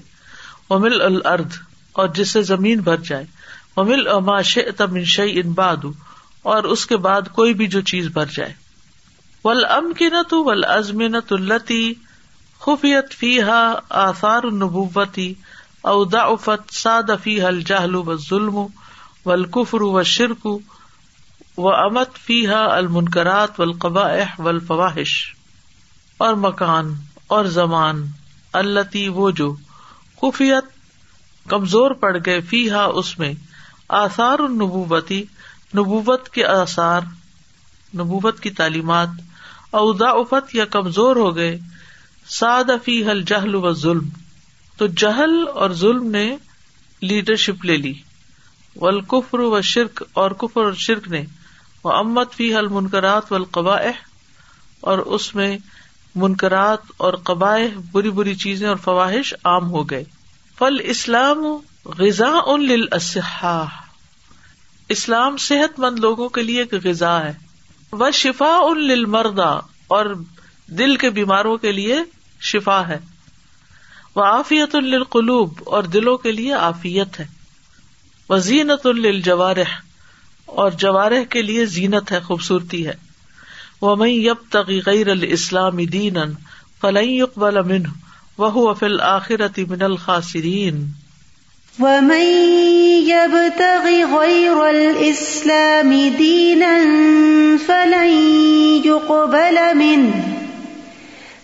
[0.74, 1.54] امل الرد
[1.92, 3.26] اور جس سے زمین بھر جائے۔
[3.78, 4.42] امل اما
[4.78, 5.86] تمن شعی ان باد
[6.44, 8.54] اور اس کے بعد کوئی بھی جو چیز بھر جائے۔
[9.46, 11.94] ول ام کی ول التی
[12.60, 13.40] خفیت فی
[13.90, 15.34] آثار نبوتی
[15.82, 18.56] اودا افت ساد فی حل جہل و ظلم
[19.26, 20.48] و الکفر و شرک
[21.58, 24.08] و امت فی ہا المنکرات و القبا
[24.40, 25.36] و الفواہش
[26.18, 26.94] اور مکان
[27.28, 28.06] اور زمان
[28.54, 29.56] التی وہ جو
[30.24, 30.64] خفیت
[31.50, 33.34] کمزور پڑ گئے فی ہا اس میں۔
[33.90, 35.24] آثار نبوتی
[35.78, 37.02] نبوت کے آثار،
[37.96, 39.08] نبوت کی تعلیمات
[39.74, 41.60] ادا افت یا کمزور ہو گئے۔
[42.26, 44.10] ساد فی حل جہل و ظلم
[44.78, 46.38] تو جہل اور ظلم نے
[47.02, 47.94] لیڈرشپ لے لی۔
[48.76, 51.24] ولکفر و شرک اور کفر اور شرک نے۔
[51.84, 53.70] وہ امت فی حل منکرات و
[54.82, 55.58] اور اس میں
[56.16, 60.04] منکرات اور قبائے بری بری چیزیں اور فواہش عام ہو گئے۔
[60.60, 62.68] فل اسلام غذا ان
[64.90, 67.34] اسلام صحت مند لوگوں کے لیے ایک غذا ہے۔
[67.92, 69.52] وہ شفا ان للمردا
[69.88, 70.16] اور
[70.68, 72.00] دل کے بیماروں کے لیے
[72.42, 73.00] شفا ہے۔
[74.16, 77.26] وہ آفیت القلوب اور دلوں کے لیے آفیت ہے۔
[78.30, 79.82] وہ زینت الجوارح
[80.46, 82.94] اور جوارح کے لیے زینت ہے، خوبصورتی ہے۔
[83.82, 86.18] وہ میں یب تغی غیر الاسلام دین
[86.82, 87.84] فلئی اقبال امن
[88.38, 90.88] وہ فل آخرتی من الخاصرین
[91.80, 92.24] ومن
[93.08, 96.80] يبتغ غير الإسلام دينا
[97.66, 98.42] فلن
[98.86, 100.12] يقبل منه.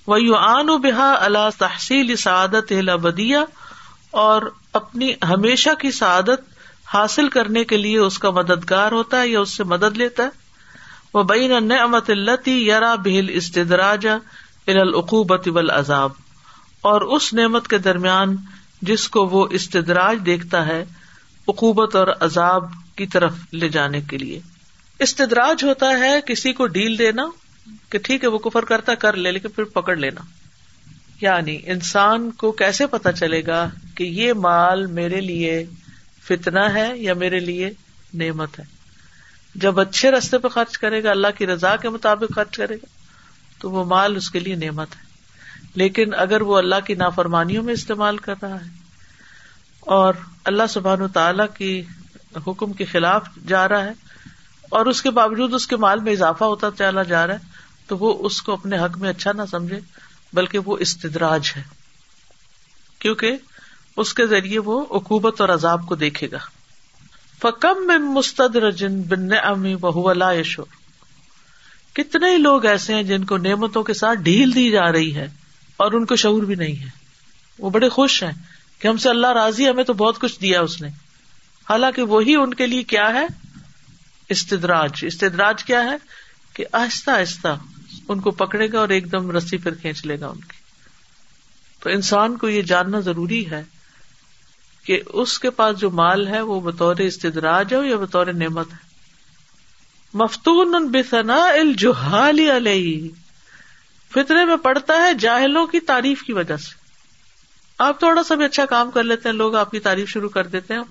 [0.08, 3.44] وہ یو آن و بحا اللہ تحصیل سعادت بدیا
[4.12, 4.42] اور
[4.74, 6.42] اپنی ہمیشہ کی سعادت
[6.94, 10.30] حاصل کرنے کے لیے اس کا مددگار ہوتا ہے یا اس سے مدد لیتا ہے۔
[11.14, 14.18] وہ بین نعمت التی یرا بہل استدراجا
[14.68, 16.10] العقوبت عذاب
[16.82, 18.36] اور اس نعمت کے درمیان
[18.82, 20.86] جس کو وہ استدراج دیکھتا ہے،
[21.48, 22.64] عقوبت اور عذاب
[22.96, 24.40] کی طرف لے جانے کے لیے۔
[25.02, 27.24] استدراج ہوتا ہے کسی کو ڈیل دینا
[27.90, 30.22] کہ ٹھیک ہے وہ کفر کرتا کر لے، لیکن پھر پکڑ لینا۔
[31.22, 35.66] یعنی انسان کو کیسے پتا چلے گا کہ یہ مال میرے لیے
[36.24, 37.72] فتنا ہے یا میرے لیے
[38.14, 38.64] نعمت ہے؟
[39.56, 42.86] جب اچھے رستے پہ خرچ کرے گا، اللہ کی رضا کے مطابق خرچ کرے گا،
[43.60, 45.02] تو وہ مال اس کے لیے نعمت ہے۔
[45.76, 48.70] لیکن اگر وہ اللہ کی نافرمانیوں میں استعمال کر رہا ہے
[49.80, 51.82] اور اللہ سبحان تعالی کی
[52.48, 54.11] حکم کے خلاف جا رہا ہے
[54.72, 57.40] اور اس کے باوجود اس کے مال میں اضافہ ہوتا چلا جا رہا ہے،
[57.88, 59.80] تو وہ اس کو اپنے حق میں اچھا نہ سمجھے،
[60.34, 61.64] بلکہ وہ استدراج ہے۔
[63.00, 63.32] کیونکہ
[63.98, 66.38] اس کے ذریعے وہ اکوبت اور عذاب کو دیکھے گا۔
[67.42, 70.66] فکم میں مستد رجن بن امی بہو یشور
[71.94, 75.28] کتنے ہی لوگ ایسے ہیں جن کو نعمتوں کے ساتھ ڈھیل دی جا رہی ہے
[75.78, 76.90] اور ان کو شعور بھی نہیں ہے۔
[77.60, 78.32] وہ بڑے خوش ہیں
[78.80, 80.88] کہ ہم سے اللہ راضی ہمیں تو بہت کچھ دیا اس نے۔
[81.70, 83.28] حالانکہ وہی ان کے لیے کیا ہے؟
[84.32, 85.98] استدراج۔ استدراج کیا ہے؟
[86.54, 87.48] کہ آہستہ آہستہ
[88.08, 90.58] ان کو پکڑے گا اور ایک دم رسی پھر کھینچ لے گا ان کی۔
[91.80, 93.64] تو انسان کو یہ جاننا ضروری ہے
[94.86, 98.78] کہ اس کے پاس جو مال ہے وہ بطور استدراج ہو یا بطور نعمت ہے۔
[100.14, 103.10] مفتون بسنا الجحال علیہ۔
[104.14, 106.76] فطرے میں پڑتا ہے جاہلوں کی تعریف کی وجہ سے۔
[107.78, 110.48] آپ تھوڑا سا بھی اچھا کام کر لیتے ہیں، لوگ آپ کی تعریف شروع کر
[110.48, 110.82] دیتے ہیں۔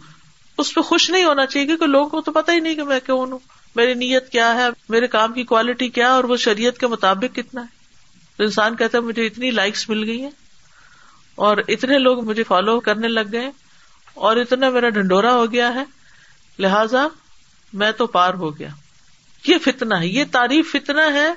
[0.59, 3.01] اس پہ خوش نہیں ہونا چاہیے کیونکہ لوگوں کو تو پتا ہی نہیں کہ میں
[3.01, 3.38] کیوں ہوں۔
[3.76, 7.61] میری نیت کیا ہے؟ میرے کام کی کوالٹی کیا اور وہ شریعت کے مطابق کتنا
[7.61, 7.66] ہے؟
[8.36, 10.30] تو انسان کہتا ہے مجھے اتنی لائکس مل گئی ہیں
[11.34, 13.51] اور اتنے لوگ مجھے فالو کرنے لگ گئے
[14.14, 15.84] اور اتنا میرا ڈنڈورا ہو گیا ہے۔
[16.59, 17.07] لہذا
[17.72, 18.68] میں تو پار ہو گیا۔
[19.46, 21.28] یہ فتنا ہے۔ یہ تعریف فتنا ہے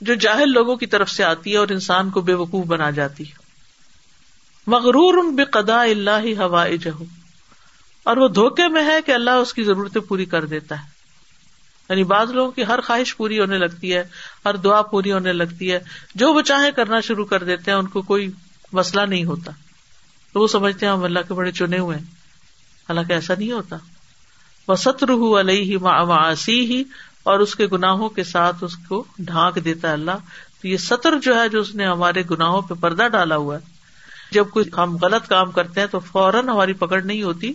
[0.00, 3.28] جو جاہل لوگوں کی طرف سے آتی ہے اور انسان کو بے وقوف بنا جاتی
[3.28, 3.34] ہے۔
[4.66, 7.02] مغرور بے قدا اللہ ہوا جہ
[8.10, 10.88] اور وہ دھوکے میں ہے کہ اللہ اس کی ضرورتیں پوری کر دیتا ہے۔
[11.88, 14.04] یعنی بعض لوگوں کی ہر خواہش پوری ہونے لگتی ہے،
[14.44, 15.78] ہر دعا پوری ہونے لگتی ہے۔
[16.14, 18.30] جو وہ چاہے کرنا شروع کر دیتے ہیں، ان کو کوئی
[18.72, 19.52] مسئلہ نہیں ہوتا۔
[20.32, 21.96] تو وہ سمجھتے ہیں ہم اللہ کے بڑے چنے ہوئے
[22.88, 23.76] حالانکہ ایسا نہیں ہوتا۔
[24.68, 26.84] وہ ستر علیہ معاسی ہی
[27.22, 30.10] اور اس کے گناہوں کے ساتھ اس کو ڈھانک دیتا ہے اللہ۔
[30.62, 33.60] تو یہ سطر جو ہے، جو اس نے ہمارے گناہوں پہ پردہ ڈالا ہوا ہے۔
[34.30, 37.52] جب کچھ ہم غلط کام کرتے ہیں تو فوراً ہماری پکڑ نہیں ہوتی۔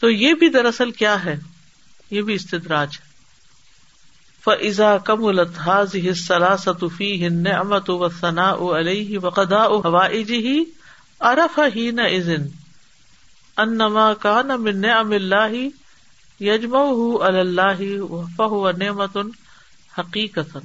[0.00, 1.36] تو یہ بھی دراصل کیا ہے؟
[2.10, 3.10] یہ بھی استدراج ہے۔
[4.44, 5.96] فضا کم الحاظ
[6.26, 10.06] سلاسطفی ہند امت و ثنا علیہ وقدا ہوا
[11.20, 12.02] ارف ہی نہ
[13.56, 15.54] انما کا نہ من ام اللہ
[16.42, 16.76] یجم
[17.20, 17.82] اللہ
[18.36, 19.18] فہ نعمت
[19.98, 20.56] حقیقت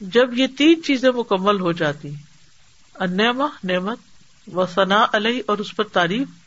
[0.00, 2.10] جب یہ تین چیزیں مکمل ہو جاتی
[3.00, 6.41] نعمت و ثنا علیہ اور اس پر تعریف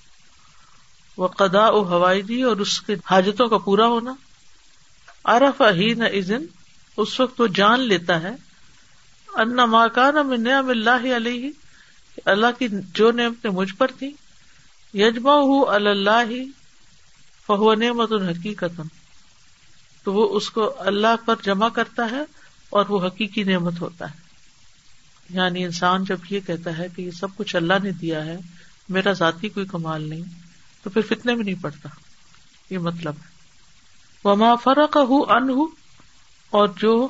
[1.18, 4.14] و قدا و ہوائدی اور اس کے حاجتوں کا پورا ہونا۔
[5.26, 6.04] ارف ہی نہ
[6.98, 8.36] اس وقت وہ جان لیتا ہے،
[9.36, 11.50] ان ماکان نعم اللہ علیہ،
[12.26, 14.12] اللہ کی جو نعمتیں مجھ پر تھی
[14.94, 16.44] یجما ہوں اللہ،
[17.48, 18.82] فہو نعمت الحقیقت
[20.04, 22.22] تو وہ اس کو اللہ پر جمع کرتا ہے
[22.70, 24.16] اور وہ حقیقی نعمت ہوتا ہے۔
[25.30, 28.38] یعنی انسان جب یہ کہتا ہے کہ یہ سب کچھ اللہ نے دیا ہے،
[28.90, 30.45] میرا ذاتی کوئی کمال نہیں۔
[30.86, 31.90] تو پھر فتنے میں نہیں پڑتا۔
[32.70, 33.30] یہ مطلب ہے۔
[34.24, 35.50] وہ فرق ہوں ان
[36.50, 37.08] اور جو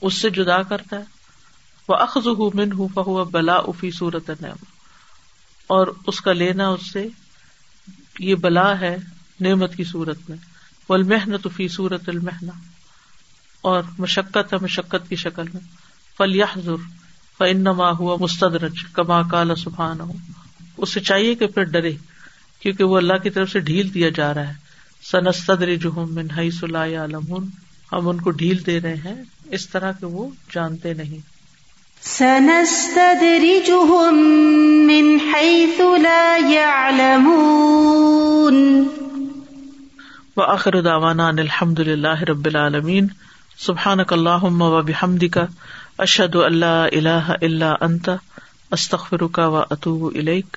[0.00, 1.04] اس سے جدا کرتا ہے۔
[1.88, 4.64] وہ اخذ ہوں من ہوں فہو بلا افی صورت نعم
[5.66, 7.08] اور اس کا لینا اس سے
[8.18, 8.96] یہ بلا ہے
[9.40, 10.38] نعمت کی صورت میں۔
[10.88, 12.52] وہ المحنت فی صورت المحنا
[13.60, 15.60] اور مشقت ہے مشقت کی شکل میں۔
[16.18, 16.76] فل ضر
[17.38, 20.12] فنما ہوا مستدرج کما کال سبحان ہو
[20.76, 21.92] اسے چاہیے کہ پھر ڈرے۔
[22.64, 24.52] کیونکہ وہ اللہ کی طرف سے ڈھیل دیا جا رہا ہے۔
[25.10, 27.34] سنستدری جو من سلا عالم
[27.92, 31.18] ہم ان کو ڈھیل دے رہے ہیں۔ اس طرح کے وہ جانتے نہیں۔
[32.02, 34.32] سنستدرجهم
[34.86, 38.88] من حيث لا يعلمون۔
[40.36, 43.06] وآخر دعوانا ان الحمد لله رب العالمين۔
[43.58, 45.38] سبحانك اللهم وبحمدك۔
[45.98, 48.10] اشهد ان لا اله الا انت
[48.70, 50.56] استغفرك واتوب اليك